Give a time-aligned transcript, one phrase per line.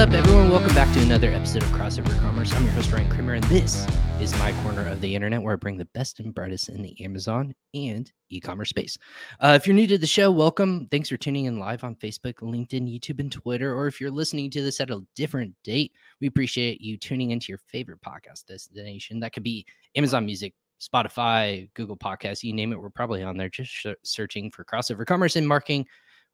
[0.00, 0.48] up, everyone?
[0.48, 2.54] Welcome back to another episode of Crossover Commerce.
[2.54, 3.86] I'm your host, Ryan Kramer, and this
[4.18, 6.98] is my corner of the internet where I bring the best and brightest in the
[7.04, 8.96] Amazon and e commerce space.
[9.40, 10.88] Uh, if you're new to the show, welcome.
[10.90, 13.76] Thanks for tuning in live on Facebook, LinkedIn, YouTube, and Twitter.
[13.76, 17.50] Or if you're listening to this at a different date, we appreciate you tuning into
[17.50, 19.20] your favorite podcast destination.
[19.20, 22.80] That could be Amazon Music, Spotify, Google Podcasts, you name it.
[22.80, 25.84] We're probably on there just sh- searching for Crossover Commerce and marking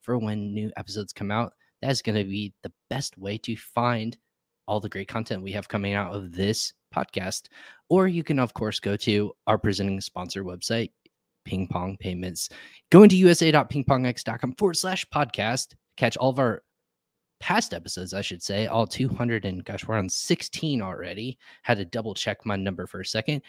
[0.03, 4.17] for when new episodes come out that's going to be the best way to find
[4.67, 7.49] all the great content we have coming out of this podcast.
[7.89, 10.91] Or you can, of course, go to our presenting sponsor website,
[11.45, 12.49] Ping Pong Payments.
[12.91, 16.63] Go into usa.pingpongx.com forward slash podcast, catch all of our
[17.39, 21.39] past episodes, I should say, all 200 and gosh, we're on 16 already.
[21.63, 23.43] Had to double check my number for a second.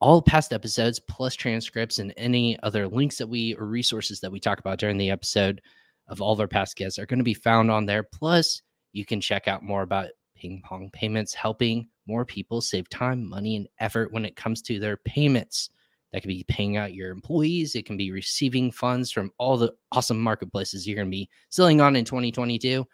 [0.00, 4.38] All past episodes, plus transcripts and any other links that we or resources that we
[4.38, 5.62] talk about during the episode
[6.08, 8.02] of all of our past guests are going to be found on there.
[8.02, 8.62] Plus,
[8.92, 13.56] you can check out more about ping pong payments, helping more people save time, money,
[13.56, 15.70] and effort when it comes to their payments.
[16.12, 19.74] That could be paying out your employees, it can be receiving funds from all the
[19.92, 22.86] awesome marketplaces you're going to be selling on in 2022.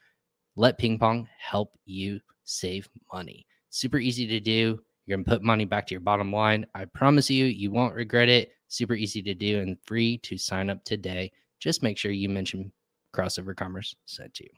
[0.56, 3.46] Let ping pong help you save money.
[3.70, 4.80] Super easy to do.
[5.06, 6.66] You're going to put money back to your bottom line.
[6.74, 8.52] I promise you, you won't regret it.
[8.68, 11.32] Super easy to do and free to sign up today.
[11.58, 12.72] Just make sure you mention
[13.12, 14.50] crossover commerce sent to you.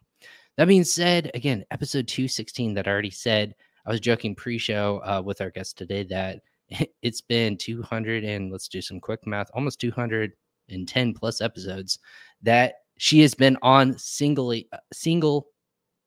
[0.56, 3.54] That being said, again, episode 216 that I already said,
[3.86, 6.40] I was joking pre show uh, with our guest today that
[7.02, 11.98] it's been 200 and let's do some quick math, almost 210 plus episodes
[12.42, 15.48] that she has been on singly, uh, single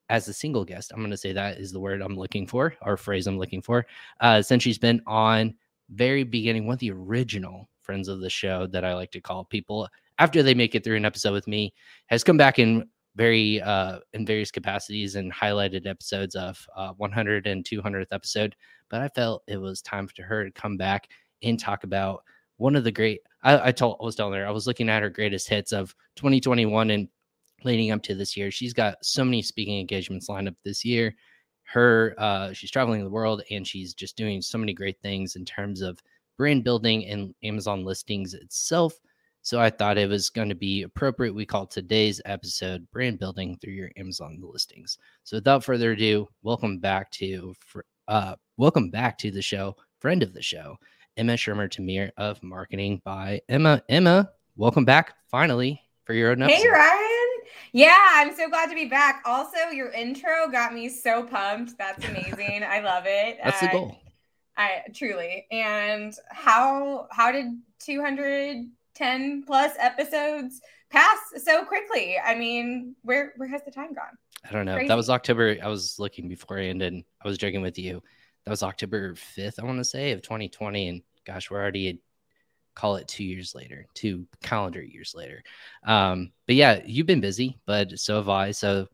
[0.10, 0.92] as a single guest.
[0.94, 3.62] I'm going to say that is the word I'm looking for, or phrase I'm looking
[3.62, 3.86] for,
[4.22, 5.54] uh, since she's been on
[5.90, 9.46] very beginning, one of the original friends of the show that I like to call
[9.46, 9.88] people
[10.20, 11.74] after they make it through an episode with me
[12.08, 17.48] has come back in very uh in various capacities and highlighted episodes of uh 100
[17.48, 18.56] and 200th episode.
[18.90, 21.08] But i felt it was time for her to come back
[21.44, 22.24] and talk about
[22.58, 25.04] one of the great i, I told i was telling her i was looking at
[25.04, 27.08] her greatest hits of 2021 and
[27.64, 28.52] leading up to this year.
[28.52, 31.16] She's got so many speaking engagements lined up this year.
[31.64, 35.44] Her uh she's traveling the world and she's just doing so many great things in
[35.44, 36.00] terms of
[36.38, 38.94] brand building and amazon listings itself
[39.48, 41.34] so I thought it was going to be appropriate.
[41.34, 44.98] We call today's episode Brand Building Through Your Amazon Listings.
[45.24, 47.54] So without further ado, welcome back to
[48.10, 50.76] uh, welcome back to the show, friend of the show,
[51.16, 53.82] Emma Schermer-Tamir of Marketing by Emma.
[53.88, 56.58] Emma, welcome back finally for your own episode.
[56.58, 57.28] Hey Ryan.
[57.72, 59.24] Yeah, I'm so glad to be back.
[59.24, 61.78] Also, your intro got me so pumped.
[61.78, 62.66] That's amazing.
[62.68, 63.40] I love it.
[63.46, 63.96] That's the goal.
[64.58, 65.46] I truly.
[65.52, 67.46] And how how did
[67.80, 68.66] 200
[68.98, 72.18] 10 plus episodes pass so quickly.
[72.24, 74.18] I mean, where where has the time gone?
[74.48, 74.76] I don't know.
[74.76, 74.88] Crazy.
[74.88, 75.58] That was October.
[75.62, 78.02] I was looking beforehand and I was joking with you.
[78.46, 80.88] That was October 5th, I want to say, of 2020.
[80.88, 82.02] And gosh, we're already
[82.76, 85.44] call it two years later, two calendar years later.
[85.86, 88.52] Um, but yeah, you've been busy, but so have I.
[88.52, 88.88] So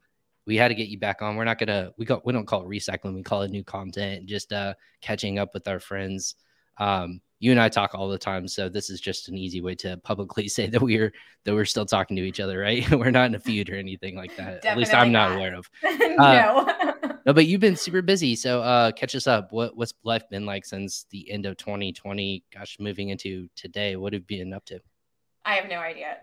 [0.45, 1.35] we had to get you back on.
[1.35, 4.25] We're not gonna we got we don't call it recycling, we call it new content,
[4.25, 6.35] just uh catching up with our friends.
[6.77, 9.75] Um, you and I talk all the time, so this is just an easy way
[9.75, 11.11] to publicly say that we're
[11.43, 12.89] that we're still talking to each other, right?
[12.97, 14.61] we're not in a feud or anything like that.
[14.61, 15.69] Definitely At least I'm not, not aware of.
[15.83, 16.15] no.
[16.23, 16.93] Uh,
[17.25, 19.51] no, but you've been super busy, so uh, catch us up.
[19.51, 22.45] What what's life been like since the end of 2020?
[22.53, 24.79] Gosh, moving into today, what have you been up to?
[25.43, 26.17] I have no idea.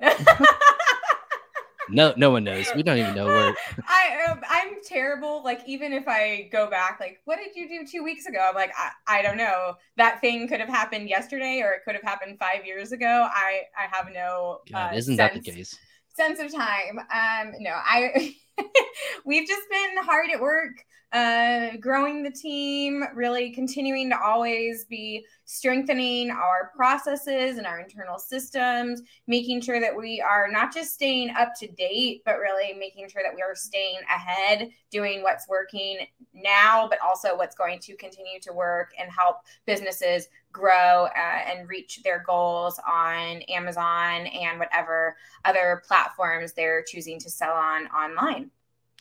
[1.88, 2.66] No no one knows.
[2.74, 3.54] We don't even know where
[3.88, 7.86] i um, i'm terrible like even if i go back like what did you do
[7.86, 8.46] two weeks ago?
[8.48, 9.74] I'm like I, I don't know.
[9.96, 13.28] That thing could have happened yesterday or it could have happened five years ago.
[13.32, 15.78] I i have no God, uh, isn't sense, that the case?
[16.16, 16.98] sense of time.
[16.98, 18.34] Um no i
[19.24, 25.24] we've just been hard at work uh, growing the team, really continuing to always be
[25.44, 31.30] strengthening our processes and our internal systems, making sure that we are not just staying
[31.30, 35.98] up to date, but really making sure that we are staying ahead, doing what's working
[36.32, 41.68] now, but also what's going to continue to work and help businesses grow uh, and
[41.68, 48.50] reach their goals on Amazon and whatever other platforms they're choosing to sell on online.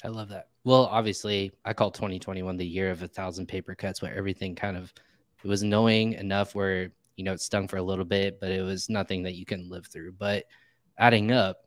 [0.03, 0.48] I love that.
[0.69, 4.77] Well, obviously, I call 2021 the year of a thousand paper cuts, where everything kind
[4.77, 4.93] of
[5.43, 8.61] it was annoying enough where you know it stung for a little bit, but it
[8.61, 10.11] was nothing that you can live through.
[10.11, 10.45] But
[10.99, 11.61] adding up,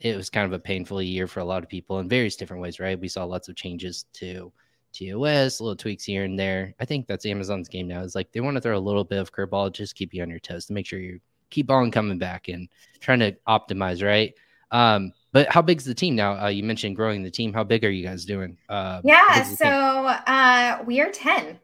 [0.00, 2.60] it was kind of a painful year for a lot of people in various different
[2.60, 2.80] ways.
[2.80, 2.98] Right?
[2.98, 4.52] We saw lots of changes to
[4.92, 6.74] TOS, little tweaks here and there.
[6.80, 8.00] I think that's Amazon's game now.
[8.00, 10.30] Is like they want to throw a little bit of curveball, just keep you on
[10.30, 11.20] your toes to make sure you
[11.50, 12.68] keep on coming back and
[12.98, 14.04] trying to optimize.
[14.04, 14.34] Right?
[14.72, 16.42] Um, But how big's the team now?
[16.42, 17.52] Uh, you mentioned growing the team.
[17.52, 18.56] How big are you guys doing?
[18.68, 21.58] Uh, yeah, so uh, we are ten.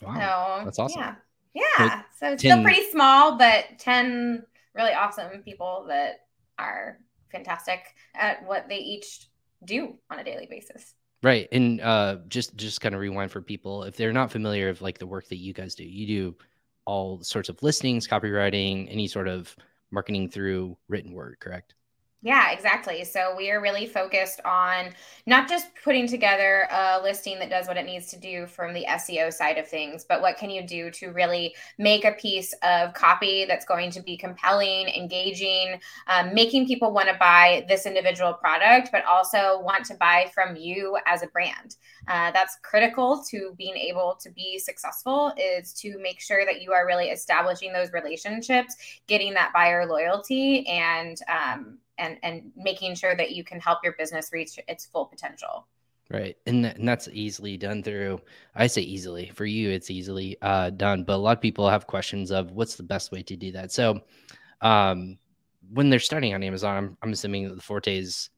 [0.00, 1.00] Wow, so, that's awesome.
[1.00, 1.14] Yeah,
[1.54, 2.02] yeah.
[2.14, 2.52] So, so it's 10...
[2.52, 4.44] still pretty small, but ten
[4.74, 6.26] really awesome people that
[6.58, 6.98] are
[7.30, 7.80] fantastic
[8.14, 9.28] at what they each
[9.64, 10.94] do on a daily basis.
[11.22, 11.48] Right.
[11.52, 14.98] And uh just just kind of rewind for people if they're not familiar of like
[14.98, 15.84] the work that you guys do.
[15.84, 16.36] You do
[16.84, 19.54] all sorts of listings, copywriting, any sort of
[19.90, 21.74] marketing through written word, correct?
[22.24, 23.02] Yeah, exactly.
[23.02, 24.94] So we are really focused on
[25.26, 28.84] not just putting together a listing that does what it needs to do from the
[28.86, 32.94] SEO side of things, but what can you do to really make a piece of
[32.94, 38.34] copy that's going to be compelling, engaging, um, making people want to buy this individual
[38.34, 41.74] product, but also want to buy from you as a brand.
[42.06, 46.72] Uh, that's critical to being able to be successful is to make sure that you
[46.72, 48.76] are really establishing those relationships,
[49.08, 53.94] getting that buyer loyalty, and um, and and making sure that you can help your
[53.98, 55.66] business reach its full potential.
[56.10, 58.20] Right and, and that's easily done through
[58.54, 61.86] i say easily for you it's easily uh, done but a lot of people have
[61.86, 63.72] questions of what's the best way to do that.
[63.72, 64.00] So
[64.60, 65.16] um,
[65.72, 68.28] when they're starting on amazon i'm, I'm assuming that the forte is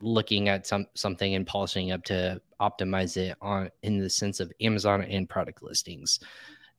[0.00, 4.52] looking at some something and polishing up to optimize it on in the sense of
[4.60, 6.20] amazon and product listings.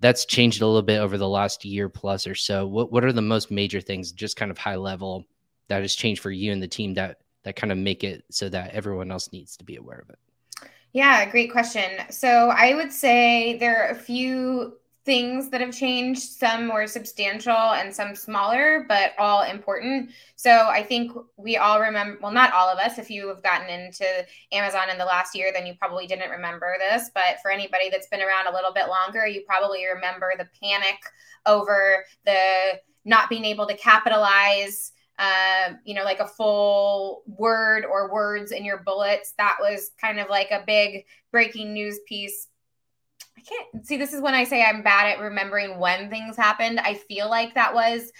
[0.01, 2.65] That's changed a little bit over the last year plus or so.
[2.65, 5.25] What, what are the most major things just kind of high level
[5.69, 8.49] that has changed for you and the team that that kind of make it so
[8.49, 10.19] that everyone else needs to be aware of it?
[10.91, 12.01] Yeah, great question.
[12.09, 14.73] So I would say there are a few
[15.05, 20.11] things that have changed, some more substantial and some smaller, but all important.
[20.35, 23.69] So I think we all remember, well, not all of us, if you have gotten
[23.69, 24.05] into
[24.51, 27.09] Amazon in the last year, then you probably didn't remember this.
[27.13, 30.99] But for anybody that's been around a little bit longer, you probably remember the panic
[31.45, 38.11] over the not being able to capitalize um, you know, like a full word or
[38.11, 39.33] words in your bullets.
[39.37, 42.47] That was kind of like a big breaking news piece.
[43.37, 43.97] I can't see.
[43.97, 46.79] This is when I say I'm bad at remembering when things happened.
[46.79, 48.11] I feel like that was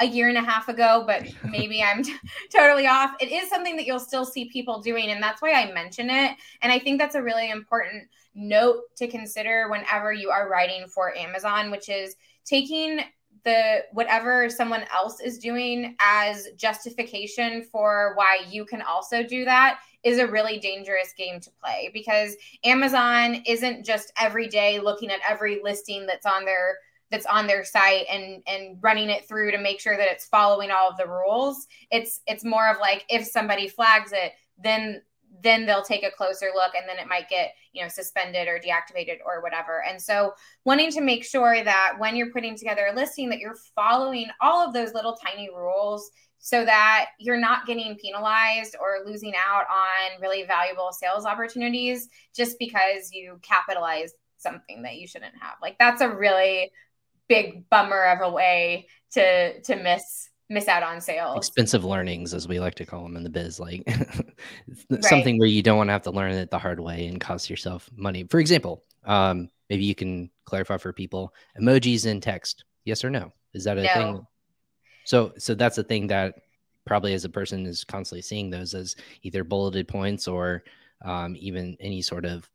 [0.00, 2.14] a year and a half ago, but maybe I'm t-
[2.50, 3.12] totally off.
[3.20, 6.36] It is something that you'll still see people doing, and that's why I mention it.
[6.62, 8.04] And I think that's a really important
[8.34, 12.16] note to consider whenever you are writing for Amazon, which is
[12.46, 13.00] taking
[13.46, 19.78] the whatever someone else is doing as justification for why you can also do that
[20.02, 22.34] is a really dangerous game to play because
[22.64, 26.76] Amazon isn't just every day looking at every listing that's on their
[27.12, 30.72] that's on their site and and running it through to make sure that it's following
[30.72, 31.68] all of the rules.
[31.92, 35.02] It's it's more of like if somebody flags it, then
[35.46, 38.58] then they'll take a closer look and then it might get you know suspended or
[38.58, 39.82] deactivated or whatever.
[39.88, 40.32] And so
[40.64, 44.66] wanting to make sure that when you're putting together a listing that you're following all
[44.66, 50.20] of those little tiny rules so that you're not getting penalized or losing out on
[50.20, 55.54] really valuable sales opportunities just because you capitalize something that you shouldn't have.
[55.62, 56.70] Like that's a really
[57.28, 61.36] big bummer of a way to to miss miss out on sales.
[61.36, 63.82] Expensive learnings, as we like to call them in the biz, like
[64.90, 65.04] right.
[65.04, 67.50] something where you don't want to have to learn it the hard way and cost
[67.50, 68.24] yourself money.
[68.24, 72.64] For example, um, maybe you can clarify for people emojis in text.
[72.84, 73.32] Yes or no?
[73.52, 73.94] Is that a no.
[73.94, 74.26] thing?
[75.04, 76.34] So, so that's a thing that
[76.84, 80.64] probably as a person is constantly seeing those as either bulleted points or
[81.04, 82.48] um, even any sort of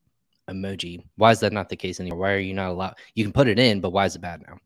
[0.50, 1.04] emoji.
[1.18, 2.20] Why is that not the case anymore?
[2.20, 2.96] Why are you not allowed?
[3.16, 4.58] You can put it in, but why is it bad now?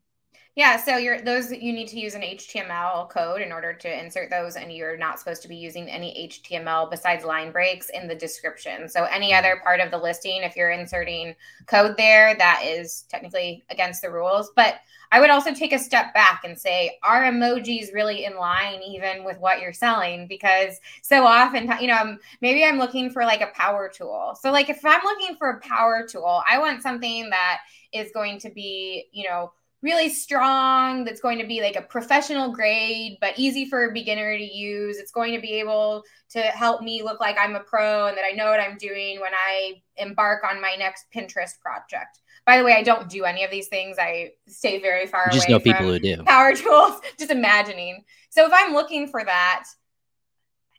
[0.55, 4.29] Yeah, so you're those you need to use an HTML code in order to insert
[4.29, 8.15] those, and you're not supposed to be using any HTML besides line breaks in the
[8.15, 8.87] description.
[8.87, 9.39] So any mm-hmm.
[9.39, 11.35] other part of the listing, if you're inserting
[11.67, 14.49] code there, that is technically against the rules.
[14.55, 14.75] But
[15.11, 19.25] I would also take a step back and say, are emojis really in line even
[19.25, 20.25] with what you're selling?
[20.25, 24.37] Because so often, you know, maybe I'm looking for like a power tool.
[24.41, 27.59] So like if I'm looking for a power tool, I want something that
[27.91, 29.51] is going to be, you know
[29.85, 34.35] really strong that's going to be like a professional grade but easy for a beginner
[34.35, 34.97] to use.
[34.97, 38.25] It's going to be able to help me look like i'm a pro and that
[38.25, 42.19] i know what i'm doing when i embark on my next pinterest project.
[42.47, 43.97] By the way i don't do any of these things.
[43.99, 45.33] I stay very far away.
[45.33, 46.23] just away know people who do.
[46.23, 46.99] power tools.
[47.19, 48.03] Just imagining.
[48.31, 49.65] So if i'm looking for that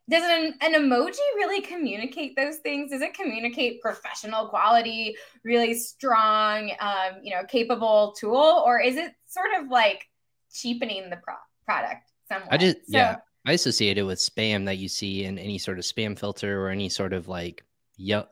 [0.08, 2.90] does an, an emoji really communicate those things?
[2.90, 8.62] Does it communicate professional quality really strong um, you know capable tool?
[8.64, 10.06] Or is it sort of like
[10.52, 11.34] cheapening the pro-
[11.64, 12.52] product somewhat?
[12.52, 15.78] I just so, yeah i associate it with spam that you see in any sort
[15.78, 17.64] of spam filter or any sort of like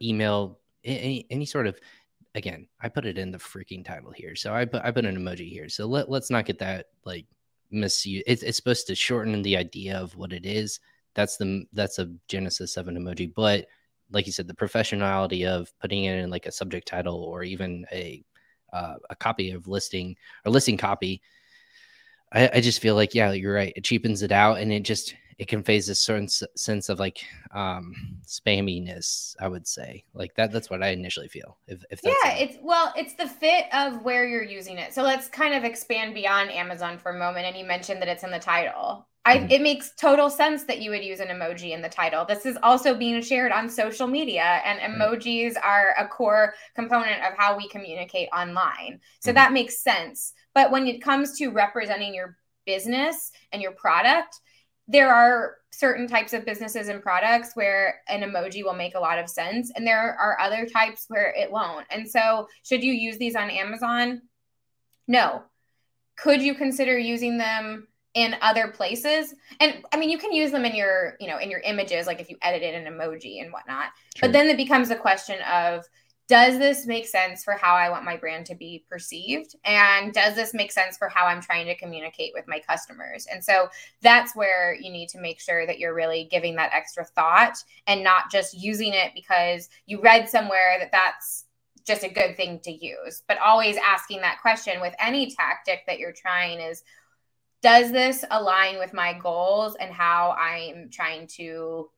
[0.02, 1.78] email any any sort of
[2.35, 4.35] again i put it in the freaking title here.
[4.35, 5.69] So i put i put an emoji here.
[5.69, 7.26] So let, let's not get that like
[7.71, 10.81] misuse it's, it's supposed to shorten the idea of what it is
[11.14, 13.66] that's the that's a genesis of an emoji but
[14.11, 17.87] like you said the professionality of putting it in like a subject title or even
[17.92, 18.25] a
[18.73, 21.23] uh, a copy of listing or listing copy
[22.33, 23.73] I, I just feel like yeah you're right.
[23.76, 27.94] It cheapens it out and it just it conveys a certain sense of like um
[28.26, 30.04] spamminess i would say.
[30.14, 33.28] Like that that's what i initially feel if, if yeah a- it's well it's the
[33.28, 34.92] fit of where you're using it.
[34.92, 38.25] So let's kind of expand beyond amazon for a moment and you mentioned that it's
[38.25, 39.50] in the title I, mm-hmm.
[39.50, 42.25] it makes total sense that you would use an emoji in the title.
[42.25, 47.33] This is also being shared on social media, and emojis are a core component of
[47.37, 49.00] how we communicate online.
[49.21, 49.37] So mm-hmm.
[49.37, 50.35] that makes sense.
[50.54, 54.40] But when it comes to representing your business and your product,
[54.88, 59.19] there are certain types of businesses and products where an emoji will make a lot
[59.19, 63.19] of sense and there are other types where it won't and so should you use
[63.19, 64.23] these on amazon
[65.09, 65.43] no
[66.16, 70.64] could you consider using them in other places and i mean you can use them
[70.64, 73.88] in your you know in your images like if you edited an emoji and whatnot
[74.21, 75.85] but then it becomes a question of
[76.26, 79.54] does this make sense for how I want my brand to be perceived?
[79.64, 83.26] And does this make sense for how I'm trying to communicate with my customers?
[83.30, 83.68] And so
[84.00, 87.56] that's where you need to make sure that you're really giving that extra thought
[87.87, 91.44] and not just using it because you read somewhere that that's
[91.87, 95.99] just a good thing to use, but always asking that question with any tactic that
[95.99, 96.83] you're trying is
[97.64, 101.88] does this align with my goals and how I'm trying to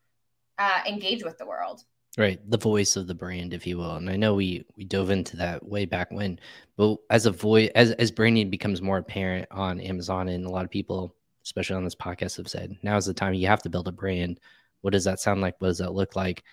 [0.59, 1.83] uh, engage with the world?
[2.17, 3.97] Right, the voice of the brand, if you will.
[3.97, 6.39] And I know we we dove into that way back when,
[6.77, 10.65] but as a voice, as as branding becomes more apparent on Amazon, and a lot
[10.65, 13.69] of people, especially on this podcast, have said now is the time you have to
[13.69, 14.39] build a brand.
[14.83, 15.57] What does that sound like?
[15.59, 16.45] What does that look like?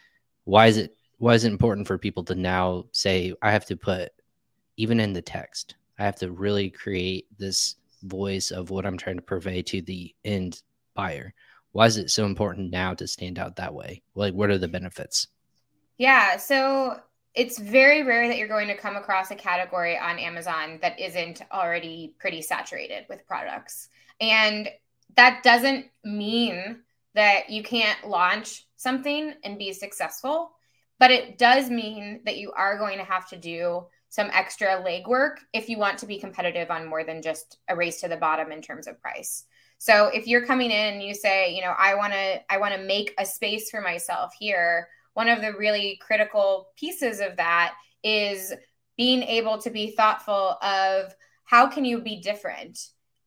[0.46, 3.77] Why is it why is it important for people to now say I have to
[3.77, 4.12] put
[4.75, 9.17] even in the text, I have to really create this voice of what I'm trying
[9.17, 10.62] to purvey to the end
[10.93, 11.33] buyer.
[11.72, 14.03] Why is it so important now to stand out that way?
[14.15, 15.27] Like, what are the benefits?
[15.98, 16.38] Yeah.
[16.38, 17.00] So
[17.33, 21.41] it's very rare that you're going to come across a category on Amazon that isn't
[21.51, 23.89] already pretty saturated with products.
[24.22, 24.69] And
[25.15, 26.81] that doesn't mean
[27.15, 30.51] that you can't launch something and be successful,
[31.00, 35.38] but it does mean that you are going to have to do some extra legwork
[35.53, 38.51] if you want to be competitive on more than just a race to the bottom
[38.51, 39.46] in terms of price.
[39.79, 42.75] So if you're coming in and you say, you know, I want to I want
[42.75, 47.74] to make a space for myself here one of the really critical pieces of that
[48.03, 48.53] is
[48.98, 51.15] being able to be thoughtful of
[51.46, 52.79] how can you be different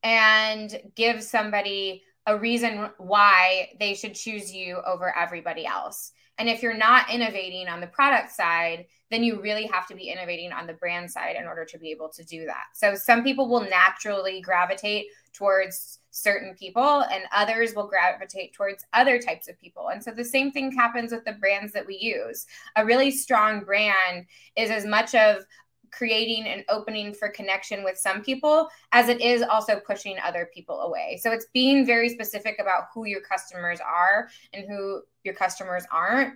[0.04, 6.12] and give somebody a reason why they should choose you over everybody else.
[6.38, 10.10] And if you're not innovating on the product side, then you really have to be
[10.10, 12.64] innovating on the brand side in order to be able to do that.
[12.74, 19.20] So some people will naturally gravitate towards certain people and others will gravitate towards other
[19.20, 19.88] types of people.
[19.88, 22.46] And so the same thing happens with the brands that we use.
[22.74, 24.26] A really strong brand
[24.56, 25.44] is as much of
[25.90, 30.80] creating an opening for connection with some people as it is also pushing other people
[30.80, 31.18] away.
[31.22, 36.34] So it's being very specific about who your customers are and who your customers aren't.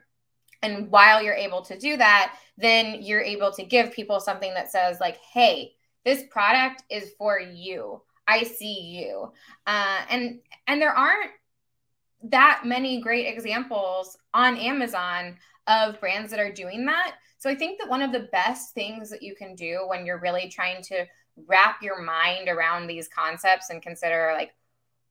[0.62, 4.70] And while you're able to do that, then you're able to give people something that
[4.70, 5.72] says, like, hey,
[6.04, 8.02] this product is for you.
[8.26, 9.32] I see you.
[9.66, 11.30] Uh, and and there aren't
[12.24, 15.36] that many great examples on Amazon
[15.70, 17.14] of brands that are doing that.
[17.38, 20.20] So I think that one of the best things that you can do when you're
[20.20, 21.06] really trying to
[21.46, 24.50] wrap your mind around these concepts and consider like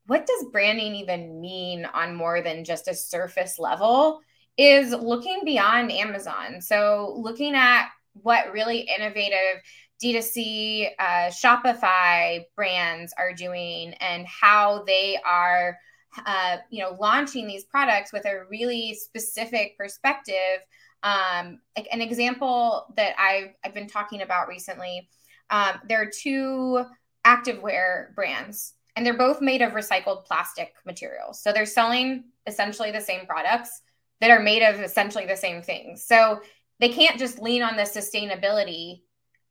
[0.05, 4.21] what does branding even mean on more than just a surface level
[4.57, 6.61] is looking beyond Amazon.
[6.61, 9.61] So looking at what really innovative
[10.03, 15.77] D2C uh, Shopify brands are doing and how they are,
[16.25, 20.59] uh, you know, launching these products with a really specific perspective.
[21.03, 25.09] Um, like an example that I've, I've been talking about recently,
[25.49, 26.83] um, there are two
[27.25, 31.41] activewear brands and they're both made of recycled plastic materials.
[31.41, 33.81] So they're selling essentially the same products
[34.19, 36.05] that are made of essentially the same things.
[36.05, 36.41] So
[36.79, 39.01] they can't just lean on the sustainability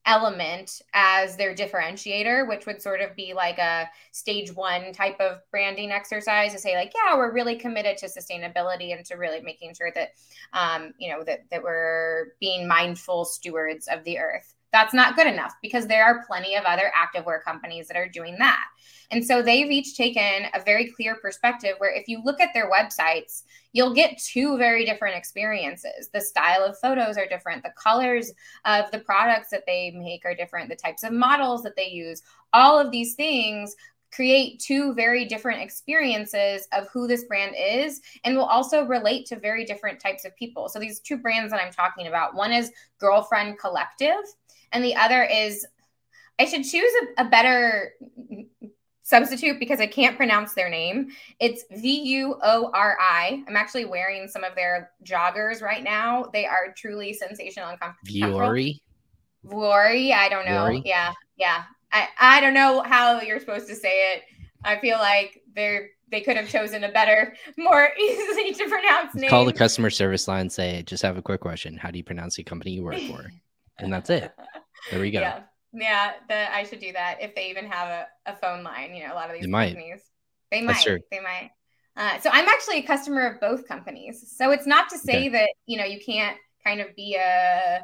[0.07, 5.38] element as their differentiator, which would sort of be like a stage one type of
[5.50, 9.75] branding exercise to say, like, yeah, we're really committed to sustainability and to really making
[9.75, 10.11] sure that,
[10.52, 14.55] um, you know, that that we're being mindful stewards of the earth.
[14.72, 18.37] That's not good enough because there are plenty of other activewear companies that are doing
[18.38, 18.64] that.
[19.10, 22.70] And so they've each taken a very clear perspective where if you look at their
[22.70, 26.10] websites, you'll get two very different experiences.
[26.12, 28.30] The style of photos are different, the colors
[28.66, 32.22] of the products that they make are different, the types of models that they use.
[32.52, 33.75] All of these things
[34.10, 39.38] create two very different experiences of who this brand is and will also relate to
[39.38, 40.68] very different types of people.
[40.68, 44.25] So these two brands that I'm talking about, one is Girlfriend Collective
[44.72, 45.66] and the other is
[46.38, 47.92] I should choose a, a better
[49.02, 51.08] substitute because I can't pronounce their name.
[51.40, 53.42] It's V U O R I.
[53.48, 56.26] I'm actually wearing some of their joggers right now.
[56.32, 58.38] They are truly sensational and comfortable.
[58.38, 58.80] Vuori?
[59.46, 60.12] Vuori?
[60.12, 60.64] I don't know.
[60.64, 60.82] Vuori?
[60.84, 61.12] Yeah.
[61.37, 61.64] Yeah.
[61.90, 64.25] I, I don't know how you're supposed to say it.
[64.62, 69.30] I feel like they're they could have chosen a better, more easily to pronounce name.
[69.30, 70.48] Call the customer service line.
[70.50, 71.76] Say, just have a quick question.
[71.76, 73.30] How do you pronounce the company you work for?
[73.78, 74.32] And that's it.
[74.90, 75.20] There we go.
[75.20, 75.42] Yeah,
[75.73, 76.12] yeah.
[76.28, 78.94] The, I should do that if they even have a, a phone line.
[78.94, 80.02] You know, a lot of these they companies,
[80.50, 80.58] might.
[80.58, 81.00] they might.
[81.11, 81.50] They might.
[81.97, 84.32] Uh, so I'm actually a customer of both companies.
[84.37, 85.28] So it's not to say okay.
[85.30, 87.80] that you know you can't kind of be a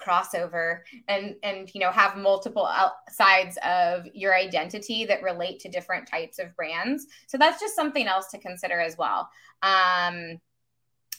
[0.00, 2.68] crossover and and you know have multiple
[3.10, 8.06] sides of your identity that relate to different types of brands so that's just something
[8.06, 9.28] else to consider as well
[9.62, 10.38] um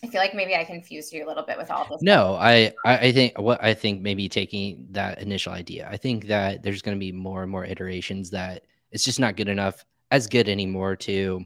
[0.03, 2.01] I feel like maybe I confused you a little bit with all this.
[2.01, 6.63] No, I, I think what I think maybe taking that initial idea, I think that
[6.63, 10.27] there's going to be more and more iterations that it's just not good enough as
[10.27, 11.45] good anymore to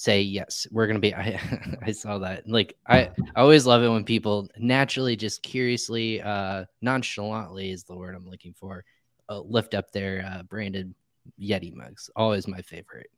[0.00, 1.38] say yes we're gonna be i
[1.82, 6.64] i saw that like i, I always love it when people naturally just curiously uh
[6.80, 8.82] nonchalantly is the word i'm looking for
[9.28, 10.94] uh, lift up their uh, branded
[11.38, 13.10] yeti mugs always my favorite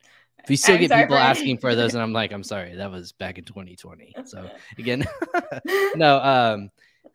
[0.48, 3.12] you still I'm get people asking for those and i'm like i'm sorry that was
[3.12, 5.04] back in 2020 so again
[5.94, 6.70] no um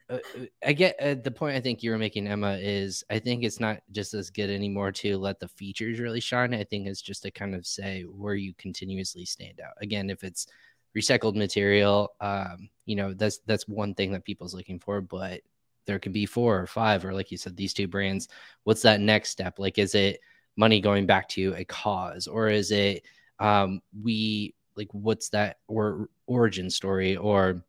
[0.09, 0.19] uh,
[0.65, 3.59] I get uh, the point I think you were making, Emma, is I think it's
[3.59, 6.53] not just as good anymore to let the features really shine.
[6.53, 9.73] I think it's just to kind of say where you continuously stand out.
[9.81, 10.47] Again, if it's
[10.95, 15.41] recycled material, um, you know, that's that's one thing that people's looking for, but
[15.85, 18.29] there could be four or five, or like you said, these two brands.
[18.63, 19.59] What's that next step?
[19.59, 20.21] Like, is it
[20.55, 23.03] money going back to a cause, or is it
[23.39, 27.63] um, we like what's that or origin story or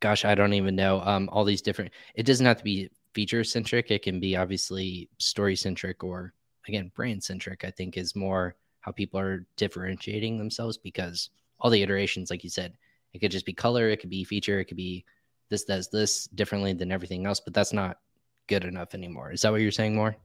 [0.00, 1.00] gosh, I don't even know.
[1.00, 1.90] Um, all these different.
[2.14, 3.90] It doesn't have to be feature centric.
[3.90, 6.34] It can be obviously story centric or
[6.68, 7.64] again brand centric.
[7.64, 11.30] I think is more how people are differentiating themselves because
[11.60, 12.74] all the iterations, like you said,
[13.14, 15.04] it could just be color, it could be feature, it could be
[15.48, 17.98] this does this differently than everything else, but that's not
[18.46, 19.32] good enough anymore.
[19.32, 20.16] Is that what you're saying more?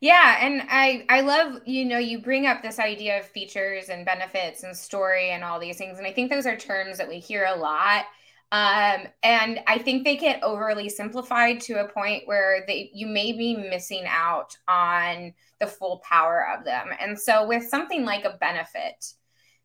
[0.00, 4.04] Yeah, and I I love you know you bring up this idea of features and
[4.04, 7.18] benefits and story and all these things, and I think those are terms that we
[7.18, 8.04] hear a lot
[8.52, 13.32] um, and I think they get overly simplified to a point where they you may
[13.32, 16.88] be missing out on the full power of them.
[17.00, 19.14] And so with something like a benefit,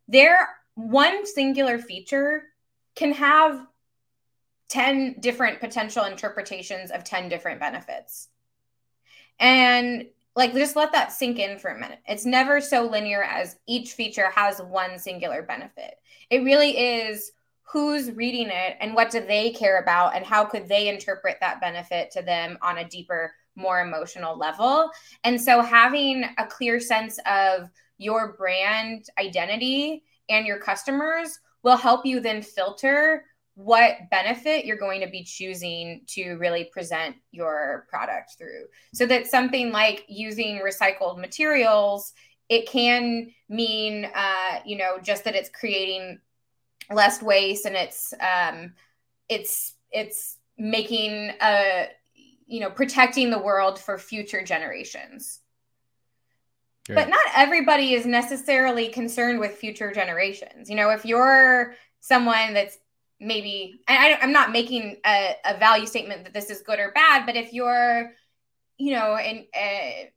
[0.08, 2.43] there one singular feature
[2.96, 3.67] can have
[4.69, 8.30] 10 different potential interpretations of 10 different benefits.
[9.39, 11.99] And like just let that sink in for a minute.
[12.08, 15.95] It's never so linear as each feature has one singular benefit.
[16.30, 17.32] It really is
[17.63, 21.60] who's reading it and what do they care about and how could they interpret that
[21.60, 24.89] benefit to them on a deeper more emotional level
[25.23, 32.06] and so having a clear sense of your brand identity and your customers will help
[32.06, 33.25] you then filter
[33.58, 38.65] what benefit you're going to be choosing to really present your product through.
[38.93, 42.13] So that something like using recycled materials
[42.50, 46.20] it can mean uh, you know just that it's creating
[46.89, 48.74] less waste and it's um
[49.28, 51.88] it's it's making a
[52.46, 55.39] you know protecting the world for future generations.
[56.89, 60.70] But not everybody is necessarily concerned with future generations.
[60.70, 62.78] You know if you're someone that's
[63.19, 67.25] maybe I, i'm not making a, a value statement that this is good or bad
[67.25, 68.12] but if you're
[68.77, 70.10] you know in uh,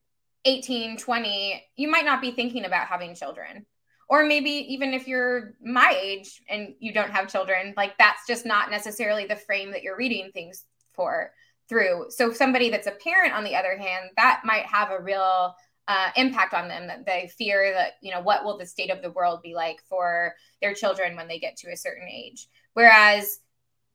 [0.44, 3.66] 18 20 you might not be thinking about having children.
[4.08, 8.44] Or maybe even if you're my age and you don't have children like that's just
[8.44, 11.32] not necessarily the frame that you're reading things for
[11.68, 12.06] through.
[12.08, 15.54] So somebody that's a parent on the other hand that might have a real
[15.86, 19.02] uh, impact on them that they fear that you know what will the state of
[19.02, 23.38] the world be like for their children when they get to a certain age whereas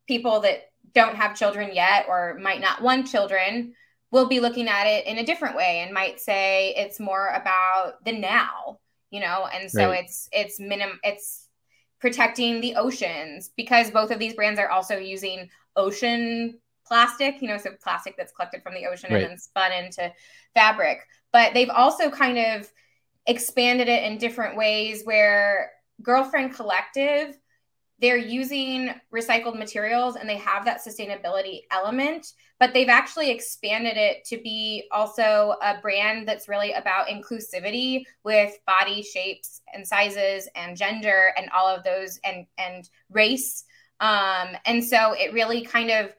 [0.08, 3.74] people that don't have children yet or might not want children
[4.12, 8.04] will be looking at it in a different way and might say it's more about
[8.06, 8.80] the now
[9.12, 10.04] you know and so right.
[10.04, 11.48] it's it's minim it's
[12.00, 17.58] protecting the oceans because both of these brands are also using ocean plastic you know
[17.58, 19.24] so plastic that's collected from the ocean right.
[19.24, 20.12] and then spun into
[20.54, 21.00] fabric
[21.34, 22.72] but they've also kind of
[23.28, 27.38] expanded it in different ways where girlfriend collective
[28.00, 34.26] they're using recycled materials and they have that sustainability element, but they've actually expanded it
[34.26, 40.76] to be also a brand that's really about inclusivity with body shapes and sizes and
[40.76, 43.64] gender and all of those and and race.
[44.02, 46.14] Um, and so it really kind of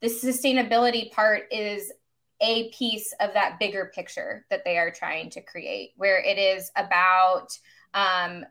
[0.00, 1.92] the sustainability part is
[2.40, 6.70] a piece of that bigger picture that they are trying to create, where it is
[6.76, 7.48] about
[7.94, 8.44] um,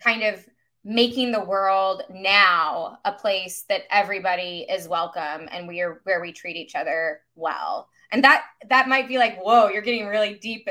[0.00, 0.44] kind of
[0.84, 6.32] making the world now a place that everybody is welcome and we are where we
[6.32, 7.88] treat each other well.
[8.10, 10.68] And that that might be like whoa you're getting really deep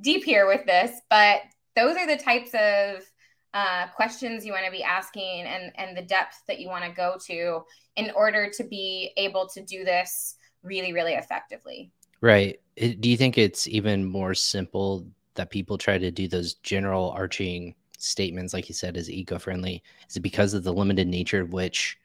[0.00, 1.42] deep here with this but
[1.76, 3.04] those are the types of
[3.52, 6.90] uh, questions you want to be asking and and the depth that you want to
[6.90, 7.62] go to
[7.96, 11.90] in order to be able to do this really really effectively.
[12.20, 12.60] Right.
[12.76, 17.74] Do you think it's even more simple that people try to do those general arching
[18.02, 19.82] statements, like you said, is eco-friendly?
[20.08, 21.98] Is it because of the limited nature of which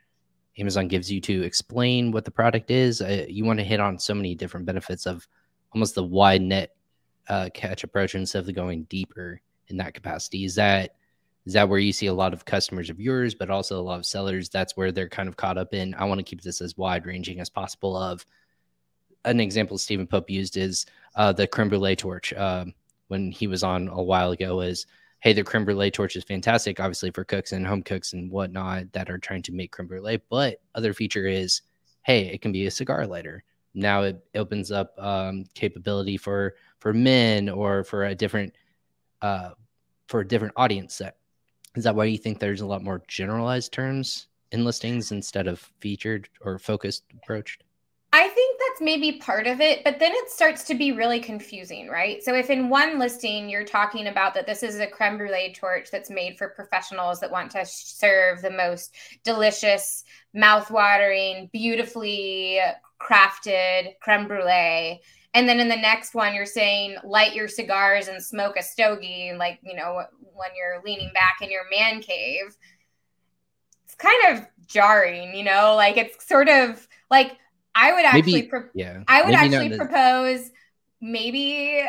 [0.58, 3.02] Amazon gives you to explain what the product is?
[3.02, 5.28] Uh, you want to hit on so many different benefits of
[5.74, 6.76] almost the wide net
[7.28, 10.46] uh, catch approach instead of going deeper in that capacity.
[10.46, 10.96] Is that
[11.46, 14.00] is that where you see a lot of customers of yours, but also a lot
[14.00, 14.50] of sellers?
[14.50, 15.94] That's where they're kind of caught up in.
[15.94, 17.96] I want to keep this as wide ranging as possible.
[17.96, 18.26] Of
[19.26, 22.66] an example Steven Pope used is uh, the creme brulee torch uh,
[23.10, 24.62] when he was on a while ago.
[24.62, 24.88] Is
[25.26, 28.92] hey, the creme brulee torch is fantastic, obviously for cooks and home cooks and whatnot
[28.92, 30.22] that are trying to make creme brulee.
[30.30, 31.64] But other feature is,
[32.04, 33.44] hey, it can be a cigar lighter.
[33.74, 38.54] Now it opens up um, capability for for men or for a different
[39.24, 39.50] uh,
[40.08, 41.18] for a different audience set.
[41.76, 45.60] Is that why you think there's a lot more generalized terms in listings instead of
[45.80, 47.64] featured or focused approached?
[48.14, 48.45] I think
[48.76, 52.22] that's maybe part of it, but then it starts to be really confusing, right?
[52.24, 55.90] So if in one listing you're talking about that this is a creme brulee torch
[55.92, 62.60] that's made for professionals that want to serve the most delicious, mouth-watering, beautifully
[63.02, 65.02] crafted creme brulee,
[65.34, 69.32] and then in the next one you're saying light your cigars and smoke a stogie,
[69.38, 72.58] like you know when you're leaning back in your man cave,
[73.86, 77.38] it's kind of jarring, you know, like it's sort of like
[77.76, 80.50] I would actually, maybe, pro- yeah, I would actually propose
[81.02, 81.84] maybe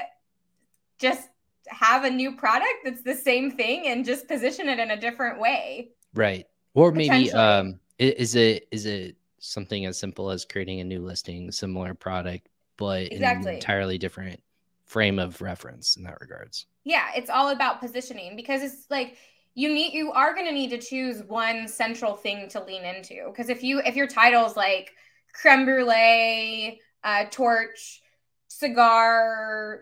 [0.99, 1.29] just
[1.69, 5.41] have a new product that's the same thing and just position it in a different
[5.41, 5.91] way.
[6.15, 6.47] Right.
[6.75, 11.51] Or maybe um is it is it something as simple as creating a new listing,
[11.53, 13.43] similar product, but exactly.
[13.43, 14.41] in an entirely different
[14.85, 16.67] frame of reference in that regards.
[16.85, 19.17] Yeah, it's all about positioning because it's like
[19.55, 23.27] you need you are going to need to choose one central thing to lean into
[23.29, 24.93] because if you if your title's like
[25.41, 28.03] creme brulee, uh, torch,
[28.49, 29.81] cigar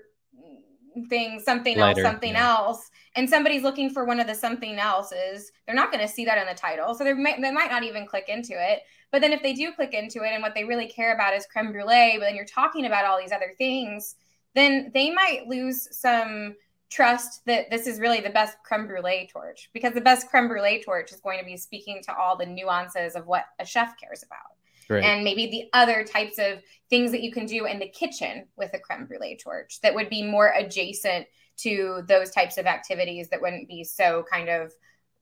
[1.08, 2.48] thing, something Lighter, else, something yeah.
[2.48, 6.24] else, and somebody's looking for one of the something else's, they're not going to see
[6.24, 6.94] that in the title.
[6.94, 8.80] So they might, they might not even click into it.
[9.10, 11.46] But then if they do click into it and what they really care about is
[11.46, 14.16] creme brulee, but then you're talking about all these other things,
[14.54, 16.56] then they might lose some
[16.90, 20.82] trust that this is really the best creme brulee torch because the best creme brulee
[20.84, 24.22] torch is going to be speaking to all the nuances of what a chef cares
[24.22, 24.54] about
[24.88, 25.04] right.
[25.04, 28.70] and maybe the other types of things that you can do in the kitchen with
[28.74, 33.40] a creme brulee torch that would be more adjacent to those types of activities that
[33.40, 34.72] wouldn't be so kind of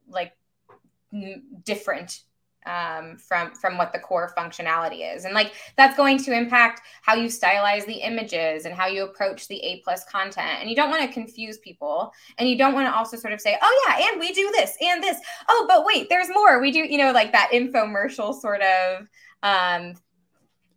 [0.09, 0.33] like
[1.65, 2.23] different
[2.67, 5.25] um, from from what the core functionality is.
[5.25, 9.49] And like that's going to impact how you stylize the images and how you approach
[9.49, 10.61] the a plus content.
[10.61, 12.13] And you don't want to confuse people.
[12.39, 14.77] And you don't want to also sort of say oh yeah and we do this
[14.81, 15.19] and this.
[15.49, 16.61] Oh but wait there's more.
[16.61, 19.09] We do you know like that infomercial sort of
[19.43, 19.95] um,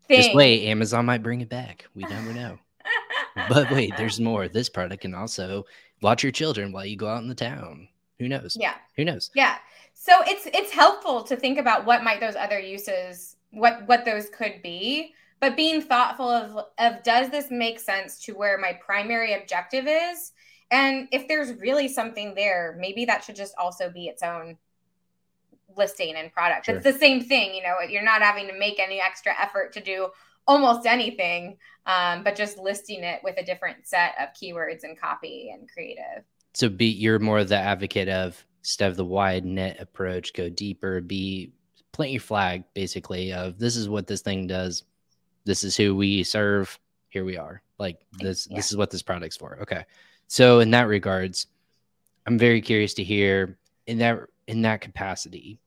[0.07, 0.21] thing.
[0.21, 1.85] Just wait, Amazon might bring it back.
[1.95, 2.57] We never know.
[3.49, 4.47] but wait, there's more.
[4.47, 5.65] This product can also
[6.01, 7.87] watch your children while you go out in the town.
[8.19, 8.57] Who knows?
[8.59, 8.75] Yeah.
[8.95, 9.31] Who knows?
[9.35, 9.57] Yeah.
[9.93, 14.29] So it's it's helpful to think about what might those other uses what what those
[14.29, 19.33] could be, but being thoughtful of of does this make sense to where my primary
[19.33, 20.33] objective is?
[20.71, 24.57] And if there's really something there, maybe that should just also be its own
[25.77, 26.65] listing and product.
[26.65, 26.75] Sure.
[26.75, 29.81] It's the same thing, you know, you're not having to make any extra effort to
[29.81, 30.09] do
[30.47, 35.51] almost anything, um, but just listing it with a different set of keywords and copy
[35.53, 36.23] and creative.
[36.53, 40.49] So be you're more of the advocate of instead of the wide net approach, go
[40.49, 41.51] deeper, be
[41.91, 44.83] plant your flag basically of this is what this thing does.
[45.45, 46.77] This is who we serve.
[47.09, 47.61] Here we are.
[47.77, 48.57] Like this, yeah.
[48.57, 49.59] this is what this product's for.
[49.61, 49.85] Okay.
[50.27, 51.47] So in that regards,
[52.25, 55.59] I'm very curious to hear in that in that capacity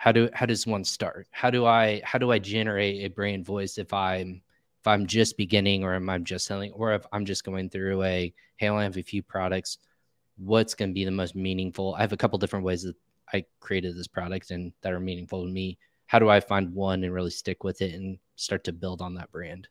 [0.00, 3.44] how do how does one start how do i how do i generate a brand
[3.44, 4.40] voice if i'm
[4.80, 8.02] if i'm just beginning or am i just selling or if i'm just going through
[8.02, 9.78] a hey i have a few products
[10.38, 12.96] what's going to be the most meaningful i have a couple different ways that
[13.32, 15.78] I created this product and that are meaningful to me.
[16.06, 19.14] How do I find one and really stick with it and start to build on
[19.14, 19.68] that brand?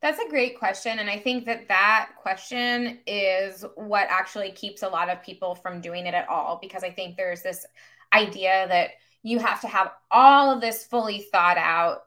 [0.00, 0.98] That's a great question.
[0.98, 5.80] And I think that that question is what actually keeps a lot of people from
[5.80, 6.58] doing it at all.
[6.60, 7.64] Because I think there's this
[8.12, 8.90] idea that
[9.22, 12.02] you have to have all of this fully thought out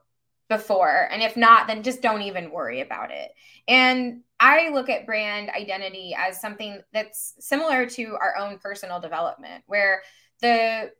[0.48, 1.08] before.
[1.10, 3.32] And if not, then just don't even worry about it.
[3.66, 9.64] And I look at brand identity as something that's similar to our own personal development,
[9.66, 10.02] where
[10.40, 10.92] the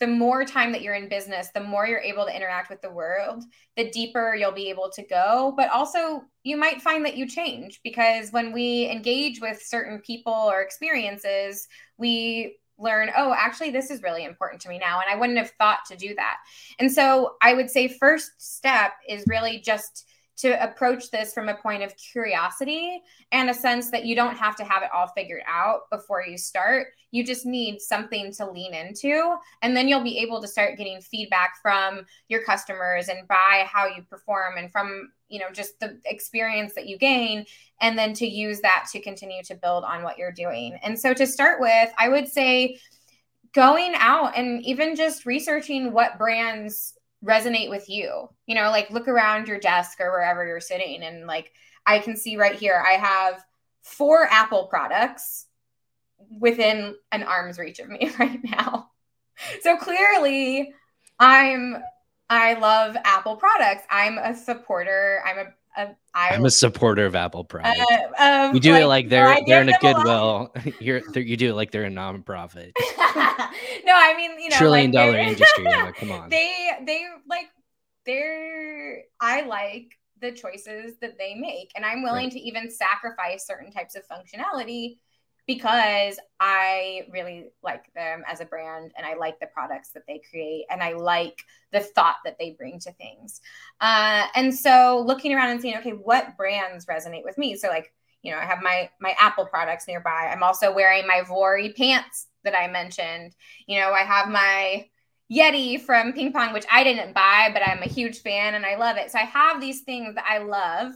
[0.00, 2.90] the more time that you're in business, the more you're able to interact with the
[2.90, 3.44] world,
[3.76, 5.52] the deeper you'll be able to go.
[5.56, 10.32] But also, you might find that you change because when we engage with certain people
[10.32, 11.68] or experiences,
[11.98, 15.00] we learn, oh, actually, this is really important to me now.
[15.00, 16.38] And I wouldn't have thought to do that.
[16.78, 20.08] And so I would say, first step is really just
[20.38, 24.56] to approach this from a point of curiosity and a sense that you don't have
[24.56, 26.88] to have it all figured out before you start.
[27.12, 29.36] You just need something to lean into.
[29.60, 33.86] And then you'll be able to start getting feedback from your customers and by how
[33.86, 37.46] you perform and from, you know, just the experience that you gain.
[37.80, 40.78] And then to use that to continue to build on what you're doing.
[40.82, 42.78] And so to start with, I would say,
[43.54, 48.28] going out and even just researching what brands resonate with you.
[48.46, 51.52] You know, like look around your desk or wherever you're sitting and like
[51.86, 53.42] I can see right here I have
[53.82, 55.46] four Apple products
[56.38, 58.90] within an arm's reach of me right now.
[59.62, 60.72] So clearly
[61.18, 61.82] I'm
[62.30, 63.84] I love Apple products.
[63.90, 65.22] I'm a supporter.
[65.26, 67.78] I'm a uh, I, am a supporter of Apple Pride.
[68.18, 70.52] Uh, um, you do like, it like they're they're in a goodwill.
[70.80, 72.72] You're you do it like they're a nonprofit.
[72.76, 75.66] no, I mean you know trillion like dollar industry.
[75.66, 76.28] Emma, come on.
[76.28, 77.46] They they like
[78.04, 82.32] they're I like the choices that they make, and I'm willing right.
[82.32, 84.98] to even sacrifice certain types of functionality
[85.54, 90.22] because I really like them as a brand and I like the products that they
[90.30, 93.40] create and I like the thought that they bring to things.
[93.80, 97.56] Uh, and so looking around and seeing, okay, what brands resonate with me?
[97.56, 100.30] So like, you know, I have my my Apple products nearby.
[100.32, 103.34] I'm also wearing my Vuori pants that I mentioned.
[103.66, 104.86] You know, I have my
[105.30, 108.76] Yeti from Ping Pong, which I didn't buy, but I'm a huge fan and I
[108.76, 109.10] love it.
[109.10, 110.92] So I have these things that I love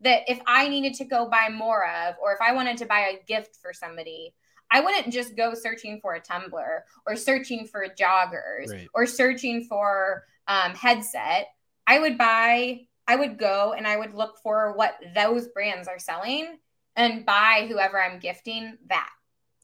[0.00, 3.12] that if I needed to go buy more of, or if I wanted to buy
[3.12, 4.34] a gift for somebody,
[4.70, 8.88] I wouldn't just go searching for a tumbler or searching for joggers right.
[8.94, 11.48] or searching for um, headset.
[11.86, 15.98] I would buy, I would go and I would look for what those brands are
[15.98, 16.58] selling
[16.96, 19.08] and buy whoever I'm gifting that.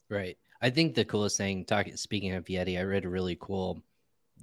[0.09, 0.37] Right.
[0.61, 3.83] I think the coolest thing, talking speaking of Yeti, I read a really cool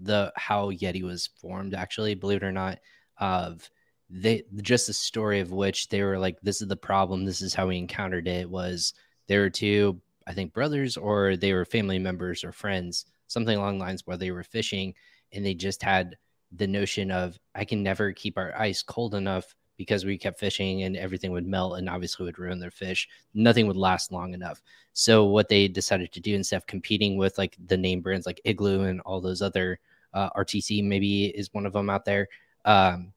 [0.00, 1.74] the how Yeti was formed.
[1.74, 2.78] Actually, believe it or not,
[3.18, 3.68] of
[4.12, 7.24] they just the story of which they were like, this is the problem.
[7.24, 8.48] This is how we encountered it.
[8.48, 8.92] Was
[9.26, 13.78] there were two, I think, brothers or they were family members or friends, something along
[13.78, 14.94] lines where they were fishing
[15.32, 16.18] and they just had
[16.54, 20.82] the notion of I can never keep our ice cold enough because we kept fishing
[20.82, 23.08] and everything would melt and obviously would ruin their fish.
[23.32, 24.60] Nothing would last long enough.
[24.92, 28.42] So what they decided to do instead of competing with like the name brands like
[28.44, 29.80] Igloo and all those other
[30.12, 32.28] uh, RTC maybe is one of them out there.
[32.66, 33.14] Um,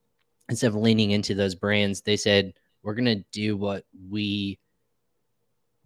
[0.49, 2.53] instead of leaning into those brands, they said,
[2.83, 4.59] we're going to do what we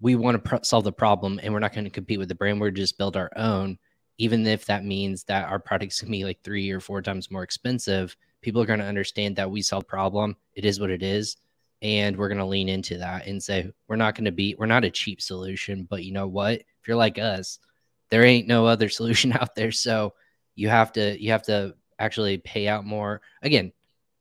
[0.02, 2.60] we want to solve the problem and we're not going to compete with the brand.
[2.60, 3.78] We're just build our own,
[4.18, 7.44] even if that means that our products can be like three or four times more
[7.44, 8.16] expensive.
[8.42, 10.38] People are going to understand that we solve problem.
[10.54, 11.38] It is what it is.
[11.82, 14.66] And we're going to lean into that and say, we're not going to be, we're
[14.66, 16.54] not a cheap solution, but you know what?
[16.54, 17.60] If you're like us,
[18.10, 19.72] there ain't no other solution out there.
[19.72, 20.14] So
[20.56, 23.22] you have to, you have to actually pay out more.
[23.42, 23.74] Again,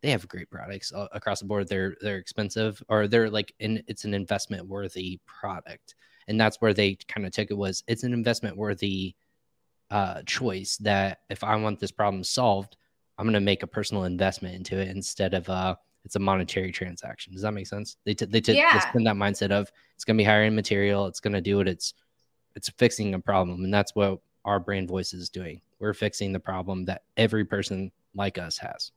[0.03, 1.69] they have great products across the board.
[1.69, 5.95] They're they're expensive or they're like in it's an investment worthy product,
[6.29, 9.15] and that's where they kind of took it was it's an investment worthy
[9.91, 12.77] uh, choice that if I want this problem solved,
[13.17, 16.73] I'm going to make a personal investment into it instead of uh it's a monetary
[16.73, 17.33] transaction.
[17.33, 17.97] Does that make sense?
[18.05, 18.73] They t- they, t- yeah.
[18.73, 21.41] they spend that mindset of it's going to be higher in material, it's going to
[21.41, 21.95] do what it's
[22.55, 25.61] it's fixing a problem, and that's what our brand voice is doing.
[25.79, 28.93] We're fixing the problem that every person like us has.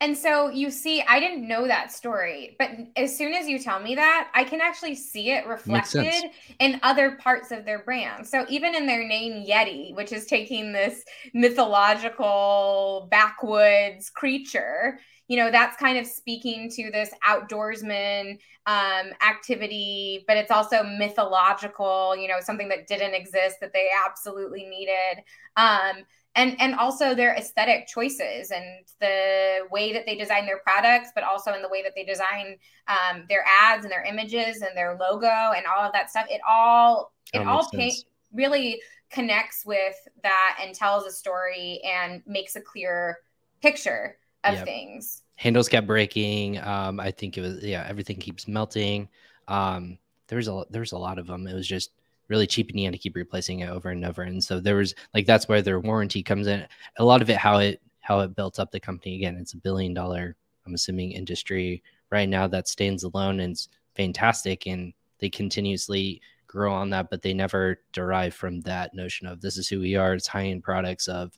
[0.00, 3.80] And so you see, I didn't know that story, but as soon as you tell
[3.80, 6.12] me that, I can actually see it reflected
[6.58, 8.26] in other parts of their brand.
[8.26, 15.50] So even in their name Yeti, which is taking this mythological backwoods creature, you know,
[15.50, 22.36] that's kind of speaking to this outdoorsman um, activity, but it's also mythological, you know,
[22.40, 25.24] something that didn't exist that they absolutely needed.
[25.56, 26.04] Um,
[26.36, 28.64] and and also their aesthetic choices and
[29.00, 32.58] the way that they design their products but also in the way that they design
[32.88, 36.26] um, their ads and their images and their logo and all of that stuff.
[36.28, 42.54] It all it all paint, really connects with that and tells a story and makes
[42.54, 43.18] a clear
[43.62, 44.18] picture
[44.52, 44.66] of yep.
[44.66, 45.22] things.
[45.36, 46.58] Handles kept breaking.
[46.58, 49.08] Um, I think it was yeah, everything keeps melting.
[49.48, 51.46] Um, there's a there's a lot of them.
[51.46, 51.90] It was just
[52.28, 54.22] really cheap and you had to keep replacing it over and over.
[54.22, 56.66] And so there was like that's where their warranty comes in.
[56.98, 59.36] A lot of it how it how it built up the company again.
[59.36, 64.66] It's a billion dollar, I'm assuming, industry right now that stands alone and it's fantastic
[64.66, 69.56] and they continuously grow on that, but they never derive from that notion of this
[69.56, 70.14] is who we are.
[70.14, 71.36] It's high end products of,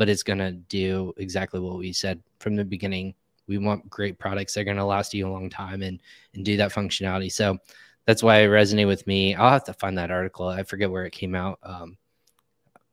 [0.00, 3.12] but it's gonna do exactly what we said from the beginning.
[3.46, 6.00] We want great products that are gonna last you a long time and
[6.32, 7.30] and do that functionality.
[7.30, 7.58] So
[8.06, 9.34] that's why it resonated with me.
[9.34, 10.48] I'll have to find that article.
[10.48, 11.58] I forget where it came out.
[11.62, 11.98] Um,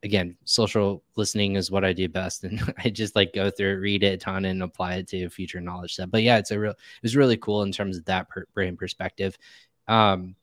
[0.03, 3.79] again, social listening is what I do best, and I just like go through it,
[3.79, 6.11] read it a ton, and apply it to future knowledge set.
[6.11, 8.75] But yeah, it's a real, it was really cool in terms of that per, brain
[8.75, 9.37] perspective.
[9.87, 10.35] Um,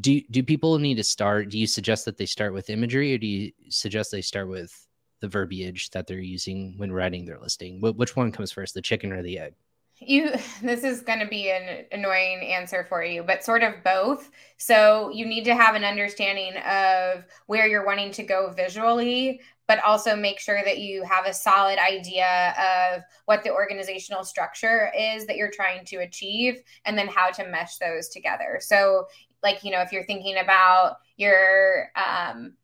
[0.00, 1.50] do do people need to start?
[1.50, 4.87] Do you suggest that they start with imagery, or do you suggest they start with
[5.20, 7.80] the verbiage that they're using when writing their listing?
[7.80, 9.54] Wh- which one comes first, the chicken or the egg?
[10.00, 10.30] you
[10.62, 15.10] this is going to be an annoying answer for you but sort of both so
[15.10, 20.16] you need to have an understanding of where you're wanting to go visually but also
[20.16, 22.54] make sure that you have a solid idea
[22.96, 27.46] of what the organizational structure is that you're trying to achieve and then how to
[27.48, 29.06] mesh those together so
[29.42, 32.54] like you know if you're thinking about your um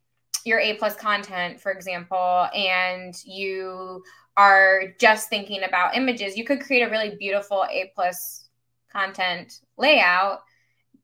[0.44, 4.02] your a plus content for example and you
[4.37, 8.48] are just thinking about images, you could create a really beautiful A plus
[8.92, 10.40] content layout,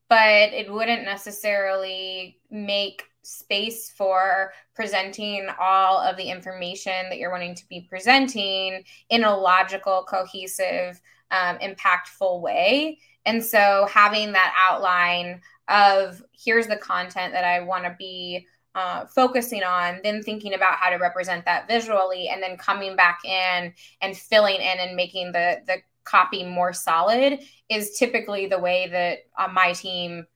[0.09, 7.55] but it wouldn't necessarily make space for presenting all of the information that you're wanting
[7.55, 11.01] to be presenting in a logical, cohesive,
[11.31, 12.99] um, impactful way.
[13.27, 19.07] And so having that outline of here's the content that I want to be uh,
[19.07, 23.73] focusing on, then thinking about how to represent that visually, and then coming back in
[24.01, 29.19] and filling in and making the the copy more solid is typically the way that
[29.39, 30.27] uh, my team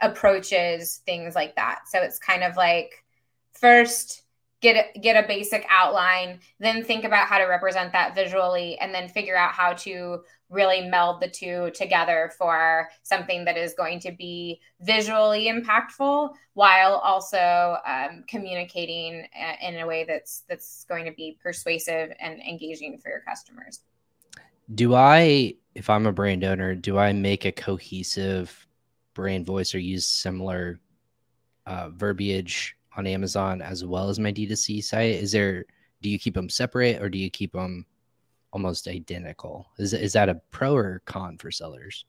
[0.00, 1.80] approaches things like that.
[1.88, 3.04] So it's kind of like
[3.52, 4.19] first
[4.60, 8.94] get a, get a basic outline, then think about how to represent that visually, and
[8.94, 14.00] then figure out how to really meld the two together for something that is going
[14.00, 19.26] to be visually impactful while also um, communicating
[19.62, 23.80] in a way that's that's going to be persuasive and engaging for your customers.
[24.74, 28.66] Do i if i'm a brand owner do i make a cohesive
[29.14, 30.80] brand voice or use similar
[31.66, 35.64] uh, verbiage on amazon as well as my d2c site is there
[36.02, 37.84] do you keep them separate or do you keep them
[38.52, 39.68] almost identical.
[39.78, 42.04] Is is that a pro or con for sellers?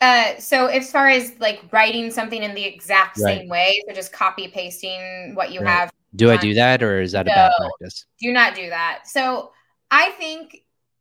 [0.00, 3.38] Uh, so as far as like writing something in the exact right.
[3.38, 5.70] same way, so just copy pasting what you right.
[5.70, 5.92] have.
[6.16, 8.06] Do I do that, or is that no, a bad practice?
[8.20, 9.02] Do not do that.
[9.06, 9.50] So
[9.90, 10.58] I think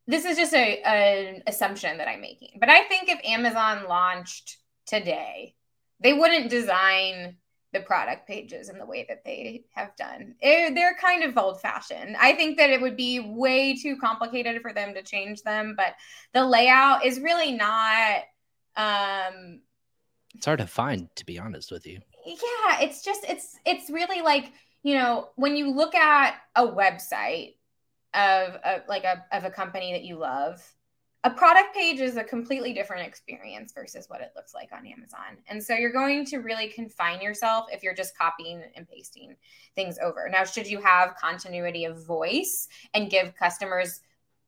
[0.08, 4.58] this is just a an assumption that I'm making, but I think if Amazon launched
[4.86, 5.56] today,
[5.99, 7.38] they wouldn't design
[7.73, 10.36] the product pages in the way that they have done.
[10.39, 12.15] It, they're kind of old fashioned.
[12.17, 15.95] I think that it would be way too complicated for them to change them, but
[16.33, 18.21] the layout is really not.
[18.75, 19.62] Um,
[20.36, 21.99] it's hard to find, to be honest with you.
[22.25, 27.55] Yeah, it's just it's it's really like you know when you look at a website
[28.13, 30.63] of a, like a of a company that you love
[31.25, 35.38] a product page is a completely different experience versus what it looks like on Amazon.
[35.47, 39.38] And so you're going to really confine yourself if you're just copying and pasting
[39.73, 40.27] things over.
[40.29, 44.01] Now, should you have continuity of voice and give customers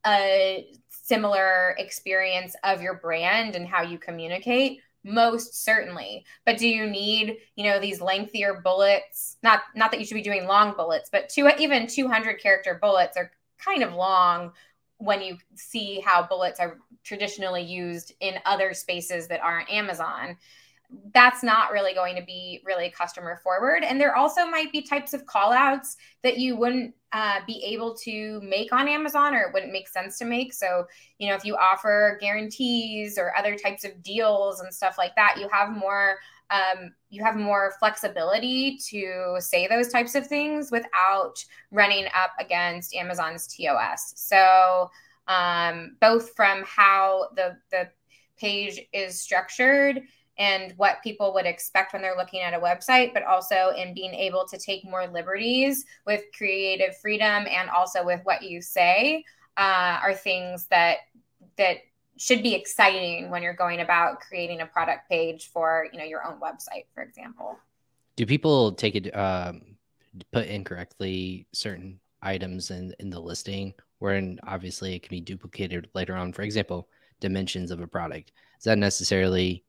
[0.06, 4.80] a similar experience of your brand and how you communicate?
[5.02, 6.26] Most certainly.
[6.44, 9.38] But do you need, you know, these lengthier bullets?
[9.42, 13.16] Not not that you should be doing long bullets, but two even 200 character bullets
[13.16, 14.52] are kind of long
[14.98, 20.36] when you see how bullets are traditionally used in other spaces that aren't Amazon,
[21.12, 23.82] that's not really going to be really customer forward.
[23.82, 27.94] And there also might be types of call outs that you wouldn't uh, be able
[27.96, 30.52] to make on Amazon or it wouldn't make sense to make.
[30.52, 30.86] So,
[31.18, 35.38] you know, if you offer guarantees or other types of deals and stuff like that,
[35.40, 36.18] you have more
[36.50, 41.34] um, you have more flexibility to say those types of things without
[41.70, 44.12] running up against Amazon's TOS.
[44.16, 44.90] So,
[45.28, 47.88] um, both from how the the
[48.38, 50.02] page is structured
[50.38, 54.12] and what people would expect when they're looking at a website, but also in being
[54.12, 59.24] able to take more liberties with creative freedom and also with what you say
[59.56, 60.98] uh, are things that
[61.56, 61.78] that
[62.18, 66.26] should be exciting when you're going about creating a product page for you know your
[66.26, 67.58] own website for example.
[68.16, 69.62] Do people take it um,
[70.32, 76.16] put incorrectly certain items in in the listing wherein obviously it can be duplicated later
[76.16, 76.32] on?
[76.32, 76.88] For example
[77.20, 78.32] dimensions of a product.
[78.58, 79.64] Is that necessarily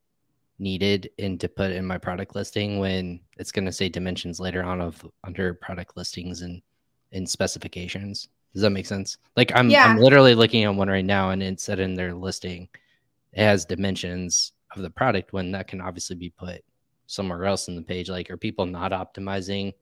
[0.58, 4.62] needed in to put in my product listing when it's going to say dimensions later
[4.62, 6.60] on of under product listings and
[7.12, 9.18] in specifications does that make sense?
[9.36, 9.86] Like i'm yeah.
[9.86, 12.68] i'm literally looking at one right now and it said in their listing
[13.32, 16.62] it has dimensions of the product when that can obviously be put
[17.06, 18.08] somewhere else in the page.
[18.08, 19.72] Like are people not optimizing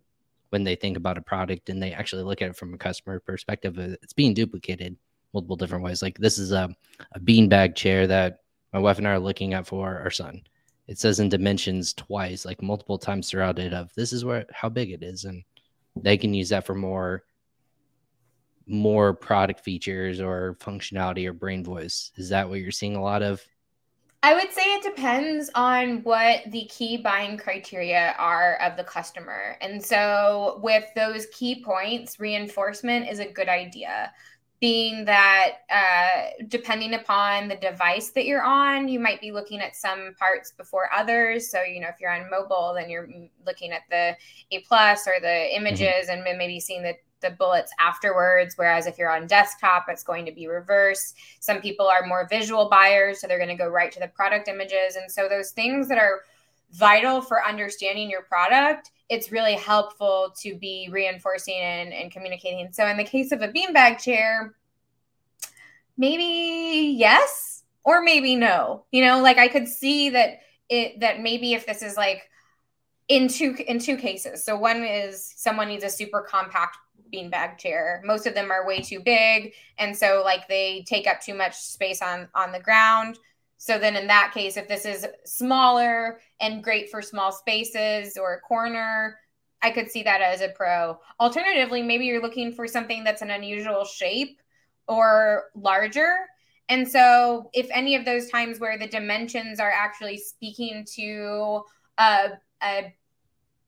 [0.50, 3.20] when they think about a product and they actually look at it from a customer
[3.20, 3.78] perspective?
[3.78, 4.96] Uh, it's being duplicated
[5.34, 6.02] multiple different ways.
[6.02, 6.74] Like this is a,
[7.12, 8.40] a beanbag chair that
[8.72, 10.42] my wife and i are looking at for our son.
[10.86, 14.68] It says in dimensions twice like multiple times throughout it of this is where how
[14.68, 15.42] big it is and
[15.96, 17.24] they can use that for more
[18.66, 23.22] more product features or functionality or brand voice is that what you're seeing a lot
[23.22, 23.46] of
[24.22, 29.56] I would say it depends on what the key buying criteria are of the customer.
[29.60, 34.12] And so, with those key points, reinforcement is a good idea.
[34.58, 39.76] Being that, uh, depending upon the device that you're on, you might be looking at
[39.76, 41.48] some parts before others.
[41.48, 43.08] So, you know, if you're on mobile, then you're
[43.44, 44.16] looking at the
[44.50, 45.56] A plus or the mm-hmm.
[45.58, 46.26] images mm-hmm.
[46.26, 46.94] and maybe seeing the
[47.26, 48.54] the bullets afterwards.
[48.56, 51.14] Whereas if you're on desktop, it's going to be reverse.
[51.40, 54.48] Some people are more visual buyers, so they're going to go right to the product
[54.48, 54.96] images.
[54.96, 56.22] And so those things that are
[56.72, 62.72] vital for understanding your product, it's really helpful to be reinforcing and, and communicating.
[62.72, 64.54] So in the case of a beanbag chair,
[65.96, 68.84] maybe yes or maybe no.
[68.90, 72.28] You know, like I could see that it that maybe if this is like
[73.08, 74.44] in two in two cases.
[74.44, 76.78] So one is someone needs a super compact
[77.12, 78.02] beanbag chair.
[78.04, 81.56] Most of them are way too big, and so like they take up too much
[81.56, 83.18] space on on the ground.
[83.58, 88.34] So then in that case, if this is smaller and great for small spaces or
[88.34, 89.18] a corner,
[89.62, 90.98] I could see that as a pro.
[91.18, 94.40] Alternatively, maybe you're looking for something that's an unusual shape
[94.86, 96.14] or larger.
[96.68, 101.62] And so, if any of those times where the dimensions are actually speaking to
[101.98, 102.30] a,
[102.62, 102.94] a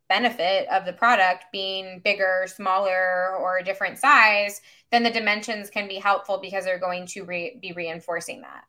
[0.09, 5.87] benefit of the product being bigger, smaller, or a different size, then the dimensions can
[5.87, 8.65] be helpful because they're going to re- be reinforcing that.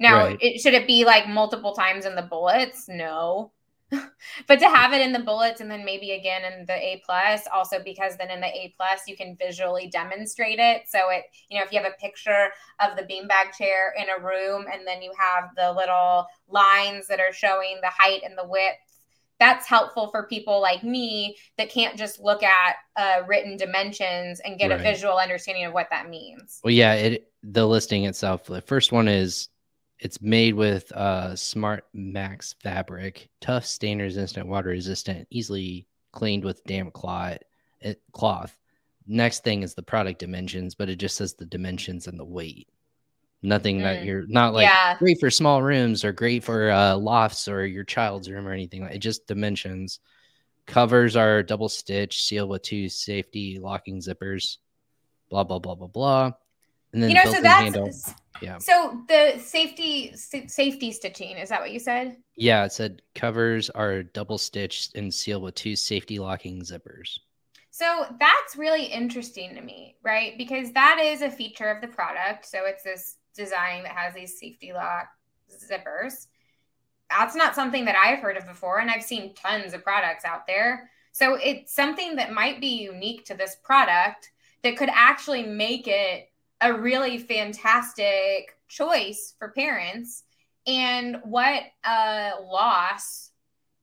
[0.00, 0.38] Now, right.
[0.40, 2.88] it, should it be like multiple times in the bullets?
[2.88, 3.52] No.
[4.48, 7.42] but to have it in the bullets and then maybe again in the A plus,
[7.52, 10.82] also because then in the A plus you can visually demonstrate it.
[10.88, 12.48] So it, you know, if you have a picture
[12.80, 17.20] of the beanbag chair in a room and then you have the little lines that
[17.20, 18.83] are showing the height and the width
[19.40, 24.58] that's helpful for people like me that can't just look at uh, written dimensions and
[24.58, 24.80] get right.
[24.80, 26.60] a visual understanding of what that means.
[26.62, 28.44] Well, yeah, it the listing itself.
[28.46, 29.48] The first one is
[29.98, 36.64] it's made with uh, Smart Max fabric, tough, stain resistant, water resistant, easily cleaned with
[36.64, 37.38] damp cloth.
[37.80, 38.56] It, cloth.
[39.06, 42.68] Next thing is the product dimensions, but it just says the dimensions and the weight.
[43.44, 43.82] Nothing mm.
[43.82, 44.96] that you're not like yeah.
[44.98, 48.80] great for small rooms or great for uh, lofts or your child's room or anything.
[48.82, 50.00] Like it just dimensions.
[50.66, 54.56] Covers are double stitch, sealed with two safety locking zippers.
[55.28, 56.32] Blah blah blah blah blah.
[56.94, 57.90] And then you know, so that's handle.
[58.40, 58.56] yeah.
[58.58, 62.16] So the safety safety stitching is that what you said?
[62.36, 67.18] Yeah, it said covers are double stitched and sealed with two safety locking zippers.
[67.70, 70.38] So that's really interesting to me, right?
[70.38, 72.46] Because that is a feature of the product.
[72.46, 75.08] So it's this design that has these safety lock
[75.50, 76.26] zippers.
[77.10, 80.46] That's not something that I've heard of before, and I've seen tons of products out
[80.46, 80.90] there.
[81.12, 84.32] So it's something that might be unique to this product
[84.62, 86.30] that could actually make it
[86.60, 90.24] a really fantastic choice for parents.
[90.66, 93.30] And what a loss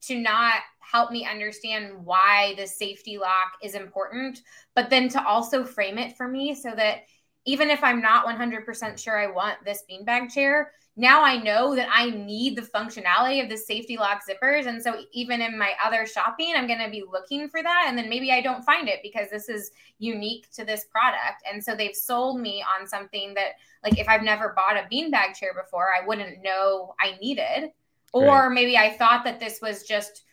[0.02, 4.41] to not help me understand why the safety lock is important,
[4.76, 7.04] but then to also frame it for me so that
[7.46, 11.88] even if I'm not 100% sure I want this beanbag chair, now I know that
[11.92, 14.68] I need the functionality of the safety lock zippers.
[14.68, 17.86] And so even in my other shopping, I'm going to be looking for that.
[17.88, 21.44] And then maybe I don't find it because this is unique to this product.
[21.52, 25.34] And so they've sold me on something that, like, if I've never bought a beanbag
[25.34, 27.72] chair before, I wouldn't know I needed.
[28.14, 30.24] Or maybe I thought that this was just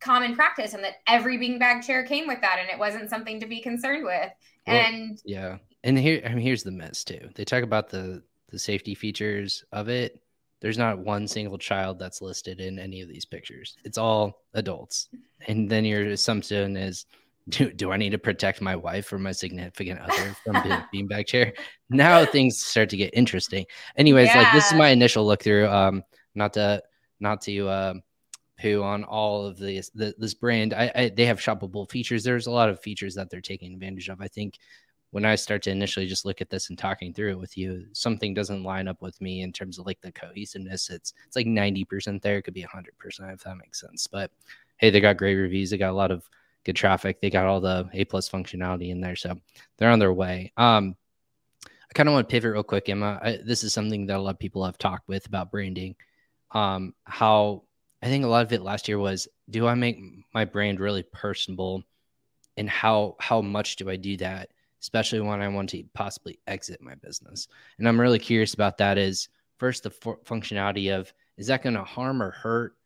[0.00, 3.46] common practice and that every beanbag chair came with that and it wasn't something to
[3.46, 4.32] be concerned with.
[4.66, 7.28] Well, and yeah and here I mean here's the mess too.
[7.34, 10.20] They talk about the the safety features of it.
[10.60, 13.76] There's not one single child that's listed in any of these pictures.
[13.84, 15.08] It's all adults.
[15.48, 17.06] And then your assumption is
[17.48, 21.26] do, do I need to protect my wife or my significant other from the beanbag
[21.26, 21.52] chair?
[21.90, 23.66] Now things start to get interesting.
[23.96, 24.42] Anyways, yeah.
[24.42, 25.68] like this is my initial look through.
[25.68, 26.04] Um,
[26.34, 26.82] not to
[27.18, 27.94] not to uh,
[28.60, 30.72] poo on all of this the, this brand.
[30.74, 32.22] I, I, they have shoppable features.
[32.22, 34.20] There's a lot of features that they're taking advantage of.
[34.20, 34.58] I think
[35.12, 37.84] when I start to initially just look at this and talking through it with you,
[37.92, 40.88] something doesn't line up with me in terms of like the cohesiveness.
[40.88, 42.38] It's it's like 90% there.
[42.38, 44.06] It could be 100% if that makes sense.
[44.06, 44.30] But
[44.78, 45.70] hey, they got great reviews.
[45.70, 46.28] They got a lot of
[46.64, 47.20] good traffic.
[47.20, 49.14] They got all the A plus functionality in there.
[49.14, 49.38] So
[49.76, 50.50] they're on their way.
[50.56, 50.96] Um,
[51.66, 53.20] I kind of want to pivot real quick, Emma.
[53.22, 55.94] I, this is something that a lot of people have talked with about branding.
[56.52, 57.64] Um, how
[58.02, 60.00] I think a lot of it last year was, do I make
[60.32, 61.84] my brand really personable,
[62.56, 64.48] and how how much do I do that,
[64.82, 67.48] especially when I want to possibly exit my business?
[67.78, 68.98] And I'm really curious about that.
[68.98, 69.28] Is
[69.58, 72.76] first the functionality of is that going to harm or hurt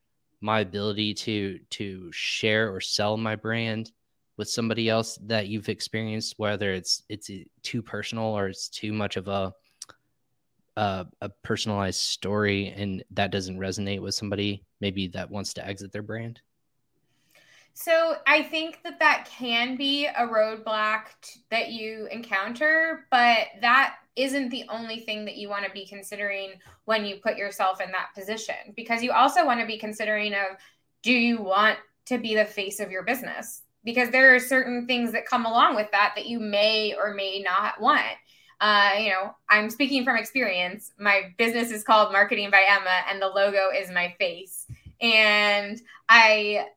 [0.40, 3.92] my ability to to share or sell my brand
[4.36, 8.92] with somebody else that you've experienced, whether it's it's eh, too personal or it's too
[8.92, 9.53] much of a
[10.76, 15.92] a, a personalized story, and that doesn't resonate with somebody maybe that wants to exit
[15.92, 16.40] their brand?
[17.79, 23.97] So I think that that can be a roadblock t- that you encounter, but that
[24.16, 26.53] isn't the only thing that you want to be considering
[26.87, 30.57] when you put yourself in that position because you also want to be considering of
[31.03, 35.12] do you want to be the face of your business because there are certain things
[35.12, 38.01] that come along with that that you may or may not want.
[38.59, 40.93] Uh, you know, I'm speaking from experience.
[40.99, 44.66] My business is called Marketing by Emma, and the logo is my face.
[45.03, 46.68] And I,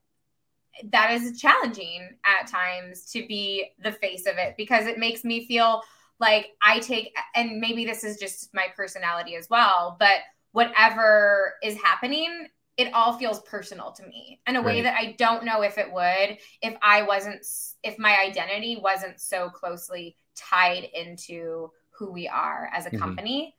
[0.91, 5.45] that is challenging at times to be the face of it because it makes me
[5.45, 5.81] feel
[6.19, 10.17] like I take, and maybe this is just my personality as well, but
[10.51, 12.47] whatever is happening
[12.79, 14.83] it all feels personal to me in a way right.
[14.83, 17.45] that I don't know if it would if I wasn't
[17.83, 22.99] if my identity wasn't so closely tied into who we are as a mm-hmm.
[22.99, 23.55] company.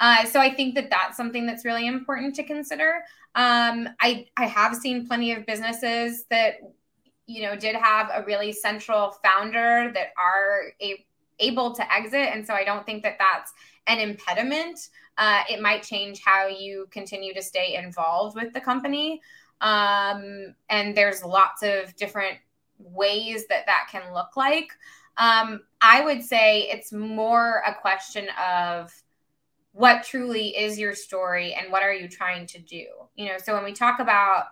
[0.00, 3.02] Uh, so I think that that's something that's really important to consider.
[3.34, 6.54] Um, I I have seen plenty of businesses that
[7.26, 11.04] you know did have a really central founder that are a,
[11.40, 13.52] able to exit, and so I don't think that that's
[13.86, 14.78] an impediment.
[15.16, 19.20] Uh, it might change how you continue to stay involved with the company.
[19.60, 22.38] Um, and there's lots of different
[22.78, 24.70] ways that that can look like.
[25.16, 28.92] Um, I would say it's more a question of
[29.78, 32.84] what truly is your story and what are you trying to do?
[33.14, 34.46] You know, so when we talk about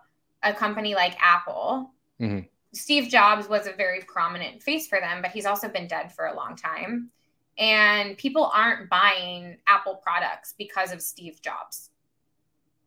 [0.45, 2.47] a company like Apple, mm-hmm.
[2.72, 6.27] Steve Jobs was a very prominent face for them, but he's also been dead for
[6.27, 7.11] a long time
[7.59, 11.91] and people aren't buying Apple products because of Steve Jobs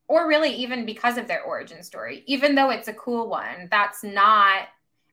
[0.07, 3.67] or really even because of their origin story, even though it's a cool one.
[3.69, 4.69] That's not,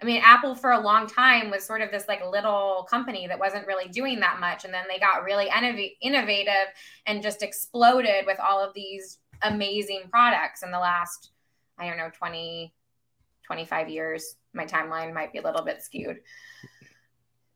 [0.06, 3.66] mean, Apple for a long time was sort of this like little company that wasn't
[3.66, 4.64] really doing that much.
[4.64, 5.48] And then they got really
[6.00, 6.72] innovative
[7.06, 11.30] and just exploded with all of these amazing products in the last,
[11.78, 12.72] I don't know, 20,
[13.44, 14.36] 25 years.
[14.54, 16.20] My timeline might be a little bit skewed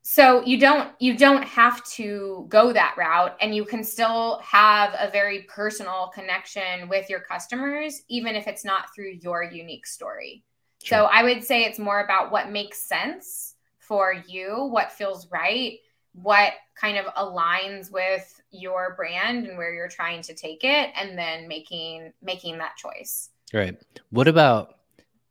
[0.03, 4.95] so you don't you don't have to go that route and you can still have
[4.99, 10.43] a very personal connection with your customers even if it's not through your unique story
[10.83, 10.99] sure.
[10.99, 15.79] so i would say it's more about what makes sense for you what feels right
[16.13, 21.17] what kind of aligns with your brand and where you're trying to take it and
[21.17, 23.77] then making making that choice right
[24.11, 24.77] what about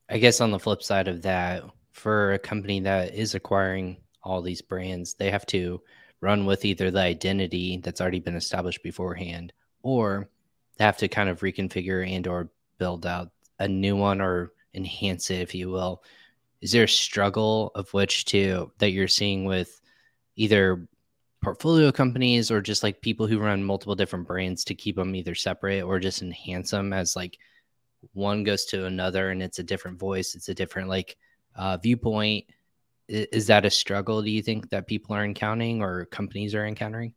[0.09, 4.41] i guess on the flip side of that for a company that is acquiring all
[4.41, 5.81] these brands, they have to
[6.21, 10.29] run with either the identity that's already been established beforehand or
[10.77, 15.29] they have to kind of reconfigure and or build out a new one or enhance
[15.29, 16.03] it if you will.
[16.61, 19.79] Is there a struggle of which to that you're seeing with
[20.35, 20.87] either
[21.41, 25.35] portfolio companies or just like people who run multiple different brands to keep them either
[25.35, 27.37] separate or just enhance them as like
[28.13, 31.17] one goes to another and it's a different voice it's a different like
[31.55, 32.45] uh, viewpoint?
[33.07, 37.13] Is that a struggle do you think that people are encountering or companies are encountering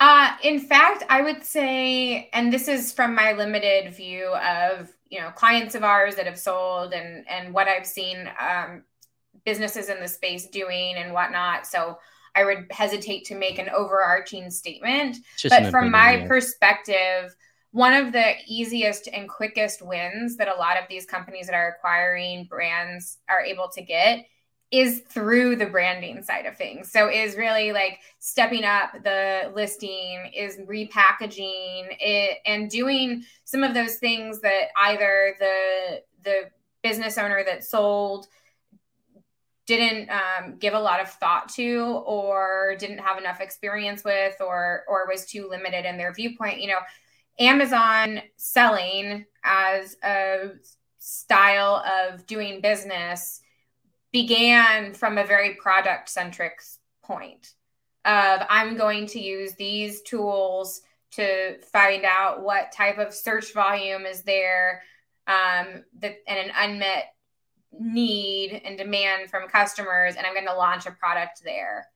[0.00, 5.20] uh, in fact i would say and this is from my limited view of you
[5.20, 8.82] know clients of ours that have sold and and what i've seen um,
[9.44, 11.98] businesses in the space doing and whatnot so
[12.34, 15.18] i would hesitate to make an overarching statement
[15.48, 16.26] but from opinion, my yeah.
[16.28, 17.34] perspective
[17.72, 21.76] one of the easiest and quickest wins that a lot of these companies that are
[21.76, 24.24] acquiring brands are able to get
[24.70, 26.92] is through the branding side of things.
[26.92, 33.72] So is really like stepping up the listing, is repackaging it and doing some of
[33.74, 36.50] those things that either the the
[36.82, 38.28] business owner that sold
[39.66, 44.84] didn't um, give a lot of thought to or didn't have enough experience with or
[44.88, 46.78] or was too limited in their viewpoint you know
[47.38, 50.52] amazon selling as a
[50.98, 53.42] style of doing business
[54.12, 56.60] began from a very product centric
[57.02, 57.52] point
[58.04, 60.80] of I'm going to use these tools
[61.12, 64.82] to find out what type of search volume is there
[65.26, 67.14] um, that, and an unmet
[67.78, 71.86] need and demand from customers, and I'm going to launch a product there.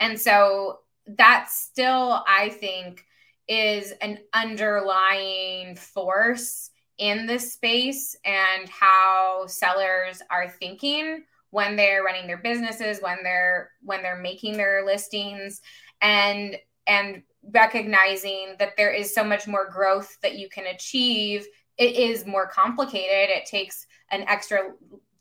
[0.00, 0.78] And so
[1.18, 3.04] that still, I think,
[3.46, 12.26] is an underlying force in this space and how sellers are thinking when they're running
[12.26, 15.60] their businesses when they're when they're making their listings
[16.00, 17.22] and and
[17.52, 21.46] recognizing that there is so much more growth that you can achieve
[21.78, 23.30] it is more complicated.
[23.30, 24.72] It takes an extra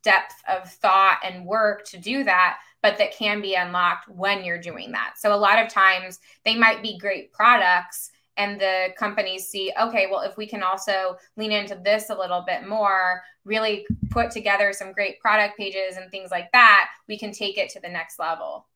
[0.01, 4.61] depth of thought and work to do that but that can be unlocked when you're
[4.61, 5.15] doing that.
[5.17, 10.07] So a lot of times they might be great products and the companies see okay
[10.09, 14.71] well if we can also lean into this a little bit more really put together
[14.73, 18.19] some great product pages and things like that we can take it to the next
[18.19, 18.67] level.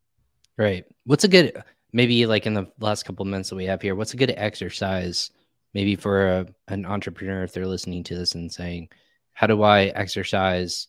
[0.57, 3.95] Right what's a good maybe like in the last couple minutes that we have here
[3.95, 5.31] what's a good exercise
[5.73, 8.89] maybe for a, an entrepreneur if they're listening to this and saying
[9.33, 10.87] how do i exercise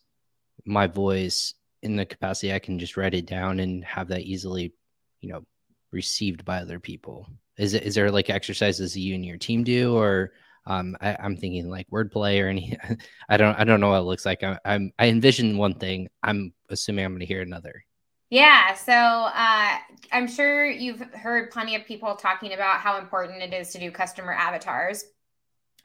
[0.65, 4.73] my voice in the capacity i can just write it down and have that easily
[5.21, 5.43] you know
[5.91, 9.95] received by other people is it is there like exercises you and your team do,
[9.95, 10.31] or
[10.65, 12.77] um, I, am thinking like wordplay or any?
[13.29, 14.43] I don't I don't know what it looks like.
[14.43, 16.09] I, I'm I envision one thing.
[16.21, 17.83] I'm assuming I'm going to hear another.
[18.29, 19.77] Yeah, so uh,
[20.11, 23.91] I'm sure you've heard plenty of people talking about how important it is to do
[23.91, 25.03] customer avatars,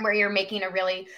[0.00, 1.08] where you're making a really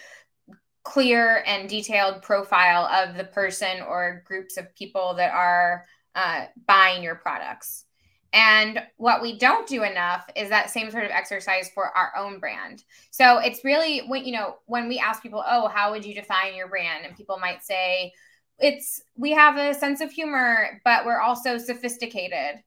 [0.82, 5.84] clear and detailed profile of the person or groups of people that are
[6.16, 7.84] uh, buying your products.
[8.32, 12.38] And what we don't do enough is that same sort of exercise for our own
[12.38, 12.84] brand.
[13.10, 16.54] So it's really when you know when we ask people, "Oh, how would you define
[16.54, 18.12] your brand?" and people might say,
[18.58, 22.62] "It's we have a sense of humor, but we're also sophisticated."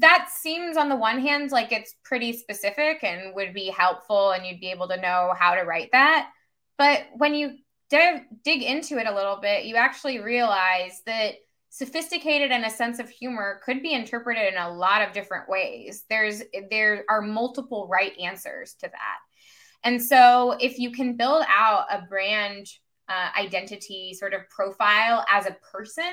[0.00, 4.46] That seems on the one hand like it's pretty specific and would be helpful and
[4.46, 6.30] you'd be able to know how to write that.
[6.78, 7.58] But when you
[7.90, 11.36] dive, dig into it a little bit, you actually realize that
[11.74, 16.04] sophisticated and a sense of humor could be interpreted in a lot of different ways
[16.08, 19.18] there's there are multiple right answers to that
[19.82, 22.64] and so if you can build out a brand
[23.08, 26.12] uh, identity sort of profile as a person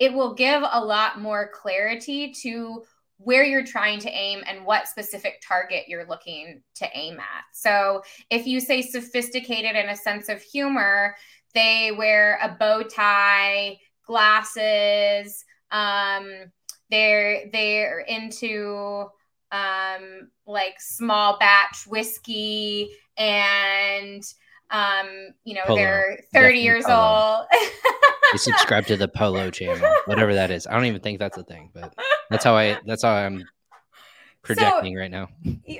[0.00, 2.82] it will give a lot more clarity to
[3.18, 7.44] where you're trying to aim and what specific target you're looking to aim at.
[7.52, 11.14] So, if you say sophisticated and a sense of humor,
[11.54, 13.76] they wear a bow tie,
[14.10, 15.44] glasses.
[15.70, 16.50] Um,
[16.90, 19.06] they're they're into
[19.52, 24.22] um, like small batch whiskey and
[24.70, 25.06] um,
[25.44, 25.78] you know, Polo.
[25.78, 27.38] they're 30 Definitely years Polo.
[27.38, 27.46] old.
[28.32, 30.66] you subscribe to the Polo channel, whatever that is.
[30.66, 31.94] I don't even think that's a thing, but
[32.30, 33.44] that's how I that's how I'm
[34.42, 35.28] projecting so, right now.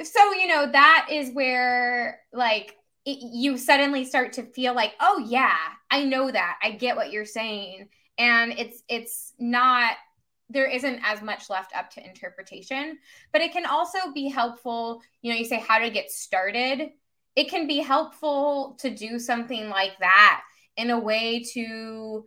[0.04, 5.24] So, you know, that is where like it, you suddenly start to feel like, oh
[5.28, 5.56] yeah,
[5.90, 6.58] I know that.
[6.62, 7.88] I get what you're saying
[8.20, 9.94] and it's it's not
[10.50, 12.98] there isn't as much left up to interpretation
[13.32, 16.90] but it can also be helpful you know you say how to get started.
[17.36, 20.42] It can be helpful to do something like that
[20.76, 22.24] in a way to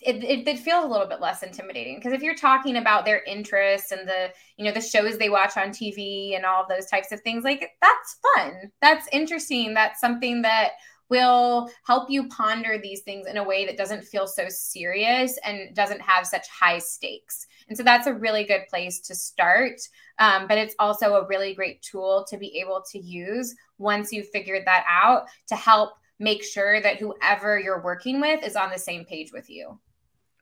[0.00, 1.96] it, it, it, feels a little bit less intimidating.
[1.96, 5.56] Because if you're talking about their interests and the you know the shows they watch
[5.56, 8.70] on tv and all those types of things like that's fun.
[8.82, 9.72] That's interesting.
[9.72, 10.72] That's something that
[11.10, 15.74] will help you ponder these things in a way that doesn't feel so serious and
[15.74, 17.46] doesn't have such high stakes.
[17.68, 19.80] And so that's a really good place to start.
[20.18, 24.28] Um, but it's also a really great tool to be able to use once you've
[24.30, 28.78] figured that out to help make sure that whoever you're working with is on the
[28.78, 29.78] same page with you.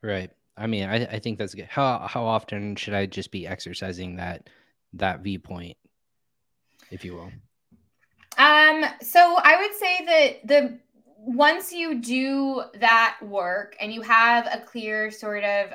[0.03, 0.31] Right.
[0.57, 1.69] I mean, I, I think that's good.
[1.71, 4.51] How how often should I just be exercising that
[4.95, 5.79] that viewpoint,
[6.91, 7.33] if you will?
[8.43, 10.79] Um, so I would say that the
[11.17, 15.71] once you do that work and you have a clear sort of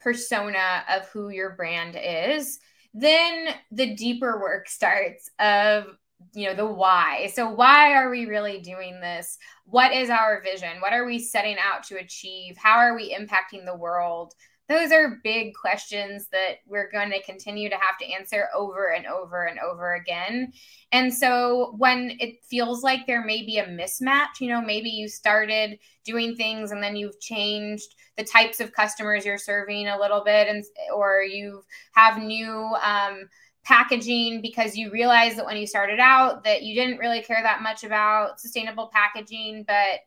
[0.00, 2.60] persona of who your brand is,
[2.92, 5.96] then the deeper work starts of
[6.34, 7.30] you know the why.
[7.34, 9.38] So why are we really doing this?
[9.64, 10.80] What is our vision?
[10.80, 12.58] What are we setting out to achieve?
[12.58, 14.34] How are we impacting the world
[14.70, 19.04] those are big questions that we're going to continue to have to answer over and
[19.04, 20.52] over and over again.
[20.92, 25.08] And so when it feels like there may be a mismatch, you know, maybe you
[25.08, 30.22] started doing things and then you've changed the types of customers you're serving a little
[30.22, 30.64] bit and
[30.94, 31.64] or you
[31.94, 33.28] have new um,
[33.64, 37.60] packaging because you realize that when you started out that you didn't really care that
[37.60, 40.00] much about sustainable packaging but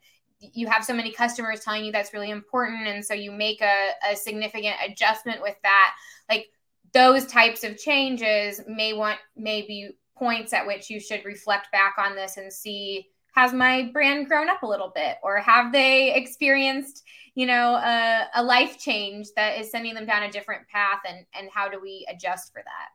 [0.53, 3.91] you have so many customers telling you that's really important and so you make a,
[4.11, 5.93] a significant adjustment with that
[6.29, 6.49] like
[6.93, 12.15] those types of changes may want maybe points at which you should reflect back on
[12.15, 15.17] this and see has my brand grown up a little bit?
[15.23, 17.03] Or have they experienced
[17.35, 21.25] you know a, a life change that is sending them down a different path and
[21.37, 22.89] and how do we adjust for that?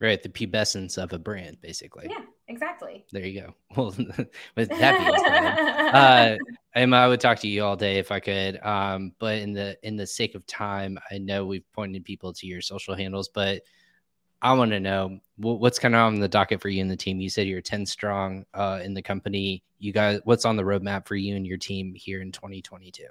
[0.00, 2.08] Right, the pubescence of a brand, basically.
[2.10, 3.04] Yeah, exactly.
[3.12, 3.54] There you go.
[3.76, 3.86] Well,
[4.56, 6.36] with that being said, uh,
[6.74, 8.62] Emma, I would talk to you all day if I could.
[8.62, 12.46] Um, but in the in the sake of time, I know we've pointed people to
[12.46, 13.62] your social handles, but
[14.42, 17.20] I want to know what's kind of on the docket for you and the team.
[17.20, 19.62] You said you're 10 strong uh, in the company.
[19.78, 23.04] You guys, what's on the roadmap for you and your team here in 2022?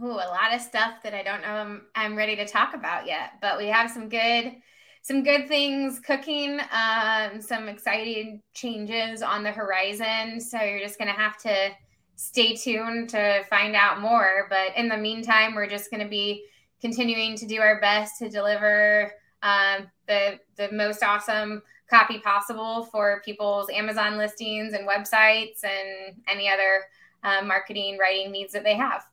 [0.00, 3.06] Oh, a lot of stuff that I don't know I'm, I'm ready to talk about
[3.06, 4.56] yet, but we have some good
[5.04, 10.40] some good things cooking, um, some exciting changes on the horizon.
[10.40, 11.72] So you're just going to have to
[12.16, 14.46] stay tuned to find out more.
[14.48, 16.46] But in the meantime, we're just going to be
[16.80, 23.20] continuing to do our best to deliver um, the the most awesome copy possible for
[23.26, 26.80] people's Amazon listings and websites and any other
[27.24, 29.04] uh, marketing writing needs that they have.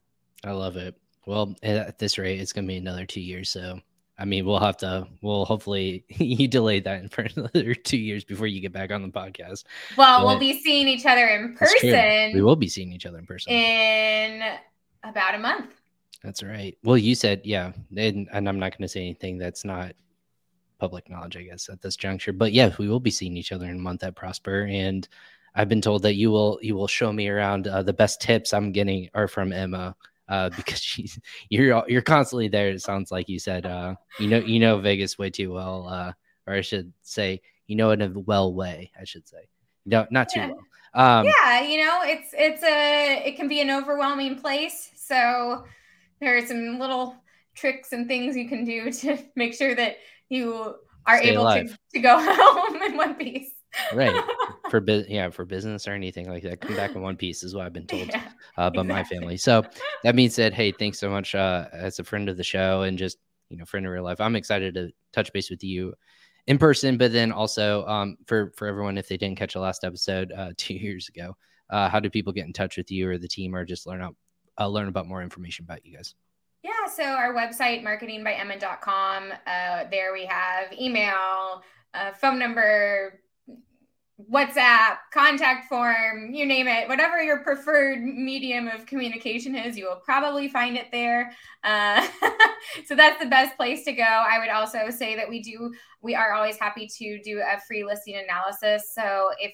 [0.45, 0.95] I love it.
[1.25, 3.49] Well, at this rate, it's going to be another two years.
[3.49, 3.81] So
[4.21, 5.07] I mean, we'll have to.
[5.23, 9.01] We'll hopefully you delay that in for another two years before you get back on
[9.01, 9.63] the podcast.
[9.97, 12.33] Well, but we'll be seeing each other in person.
[12.33, 14.43] We will be seeing each other in person in
[15.03, 15.73] about a month.
[16.23, 16.77] That's right.
[16.83, 19.93] Well, you said yeah, and, and I'm not going to say anything that's not
[20.77, 22.31] public knowledge, I guess, at this juncture.
[22.31, 25.07] But yeah, we will be seeing each other in a month at Prosper, and
[25.55, 27.67] I've been told that you will you will show me around.
[27.67, 29.95] Uh, the best tips I'm getting are from Emma
[30.31, 31.19] uh, because she's
[31.49, 32.69] you're you're constantly there.
[32.69, 36.13] It sounds like you said uh, you know you know Vegas way too well, uh,
[36.47, 38.91] or I should say you know in a well way.
[38.99, 39.49] I should say
[39.85, 40.47] no, not too yeah.
[40.47, 40.59] well.
[40.93, 44.89] Um, yeah, you know it's it's a it can be an overwhelming place.
[44.95, 45.65] So
[46.19, 47.15] there are some little
[47.55, 49.97] tricks and things you can do to make sure that
[50.29, 50.75] you
[51.05, 53.51] are able to, to go home in one piece
[53.93, 54.23] right
[54.71, 57.53] for business yeah for business or anything like that come back in one piece is
[57.53, 58.93] what i've been told yeah, uh, by exactly.
[58.93, 59.37] my family.
[59.37, 59.63] So
[60.03, 62.97] that being said hey thanks so much uh, as a friend of the show and
[62.97, 63.17] just
[63.49, 64.21] you know friend of real life.
[64.21, 65.93] I'm excited to touch base with you
[66.47, 69.83] in person but then also um, for for everyone if they didn't catch the last
[69.83, 71.35] episode uh, two years ago
[71.69, 74.01] uh, how do people get in touch with you or the team or just learn
[74.01, 74.15] out
[74.57, 76.15] uh, learn about more information about you guys?
[76.63, 81.61] Yeah so our website marketingbyemma.com uh, there we have email
[81.93, 83.19] uh, phone number
[84.29, 90.01] WhatsApp, contact form, you name it, whatever your preferred medium of communication is, you will
[90.03, 91.31] probably find it there.
[91.63, 92.05] Uh,
[92.85, 94.03] so that's the best place to go.
[94.03, 97.85] I would also say that we do, we are always happy to do a free
[97.85, 98.91] listing analysis.
[98.93, 99.53] So if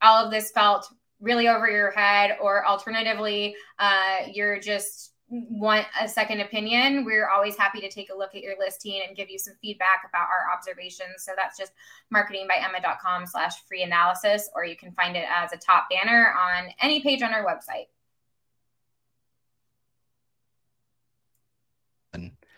[0.00, 0.86] all of this felt
[1.20, 7.56] really over your head, or alternatively, uh, you're just want a second opinion, we're always
[7.56, 10.54] happy to take a look at your listing and give you some feedback about our
[10.54, 11.18] observations.
[11.18, 11.72] So that's just
[12.14, 17.00] marketingbyemma.com slash free analysis, or you can find it as a top banner on any
[17.00, 17.88] page on our website.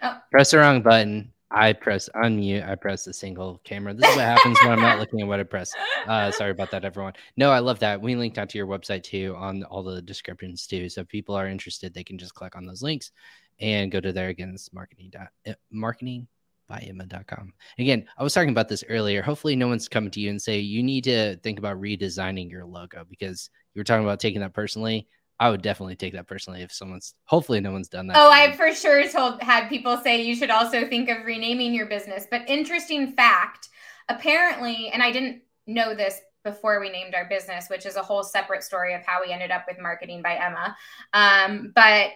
[0.03, 0.19] Oh.
[0.31, 1.33] Press the wrong button.
[1.51, 2.69] I press unmute.
[2.69, 3.93] I press the single camera.
[3.93, 5.73] This is what happens when I'm not looking at what I press.
[6.07, 7.15] Uh, sorry about that, everyone.
[7.37, 8.01] No, I love that.
[8.01, 10.89] We linked out to your website too on all the descriptions too.
[10.89, 13.11] So if people are interested, they can just click on those links
[13.59, 14.53] and go to there again.
[14.55, 16.29] It's marketing dot eh, marketing
[16.69, 17.53] by Emma.com.
[17.79, 19.21] Again, I was talking about this earlier.
[19.21, 22.65] Hopefully, no one's coming to you and say you need to think about redesigning your
[22.65, 25.09] logo because you were talking about taking that personally.
[25.41, 28.19] I would definitely take that personally if someone's hopefully no one's done that.
[28.19, 31.87] Oh, I for sure told had people say you should also think of renaming your
[31.87, 32.27] business.
[32.31, 33.71] But interesting fact,
[34.11, 38.23] apparently, and I didn't know this before we named our business, which is a whole
[38.23, 40.77] separate story of how we ended up with marketing by Emma.
[41.15, 42.11] Um, but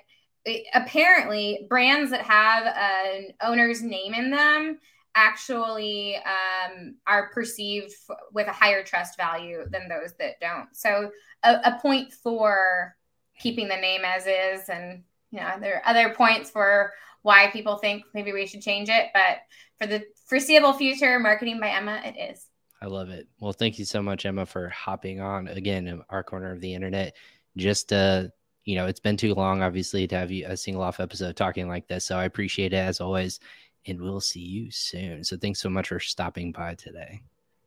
[0.44, 4.78] it, apparently, brands that have an owner's name in them
[5.14, 10.68] actually um, are perceived f- with a higher trust value than those that don't.
[10.72, 11.10] So,
[11.42, 12.94] a, a point for
[13.38, 17.76] keeping the name as is and you know there are other points for why people
[17.76, 19.38] think maybe we should change it but
[19.78, 22.46] for the foreseeable future marketing by emma it is.
[22.82, 23.28] I love it.
[23.40, 26.74] Well thank you so much emma for hopping on again in our corner of the
[26.74, 27.14] internet.
[27.56, 28.24] Just uh
[28.64, 31.68] you know it's been too long obviously to have you a single off episode talking
[31.68, 33.38] like this so i appreciate it as always
[33.86, 35.22] and we'll see you soon.
[35.24, 37.20] So thanks so much for stopping by today.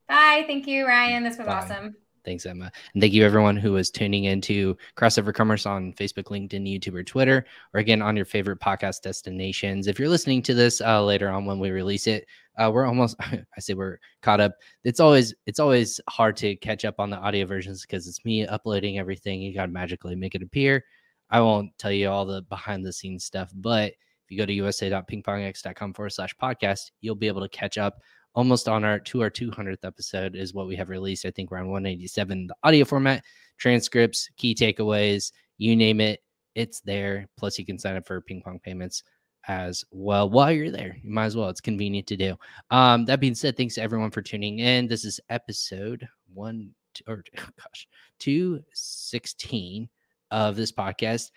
[0.07, 0.45] Bye.
[0.47, 1.23] Thank you ryan.
[1.23, 1.53] This was bye.
[1.53, 1.95] awesome
[2.27, 2.69] Thanks, Emma.
[2.93, 7.03] And thank you, everyone who was tuning into Crossover Commerce on Facebook, LinkedIn, YouTube, or
[7.03, 9.87] Twitter, or again on your favorite podcast destinations.
[9.87, 13.15] If you're listening to this uh, later on when we release it, uh, we're almost
[13.21, 14.51] I say we're caught up.
[14.83, 18.45] It's always it's always hard to catch up on the audio versions because it's me
[18.45, 19.41] uploading everything.
[19.41, 20.83] You got to magically make it appear.
[21.29, 24.51] I won't tell you all the behind the scenes stuff, but if you go to
[24.51, 28.01] usa.pingpongx.com forward slash podcast, you'll be able to catch up
[28.35, 31.25] almost on our to our 200th episode is what we have released.
[31.25, 33.23] I think we're on 187, the audio format,
[33.57, 36.21] transcripts, key takeaways, you name it,
[36.55, 37.27] it's there.
[37.37, 39.03] Plus, you can sign up for ping pong payments
[39.47, 40.97] as well while you're there.
[41.01, 41.49] You might as well.
[41.49, 42.35] It's convenient to do.
[42.71, 44.87] Um, that being said, thanks to everyone for tuning in.
[44.87, 46.71] This is episode one
[47.07, 47.87] or gosh,
[48.19, 49.89] 216
[50.31, 51.31] of this podcast.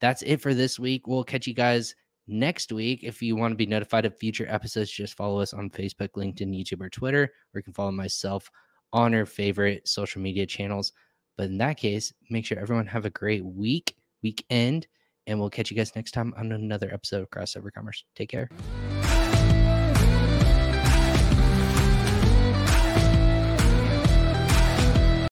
[0.00, 1.06] That's it for this week.
[1.06, 1.94] We'll catch you guys
[2.28, 3.00] next week.
[3.02, 6.56] If you want to be notified of future episodes, just follow us on Facebook, LinkedIn,
[6.56, 7.24] YouTube, or Twitter,
[7.54, 8.50] or you can follow myself
[8.92, 10.92] on our favorite social media channels.
[11.36, 14.86] But in that case, make sure everyone have a great week, weekend,
[15.26, 18.04] and we'll catch you guys next time on another episode of Crossover Commerce.
[18.14, 18.48] Take care.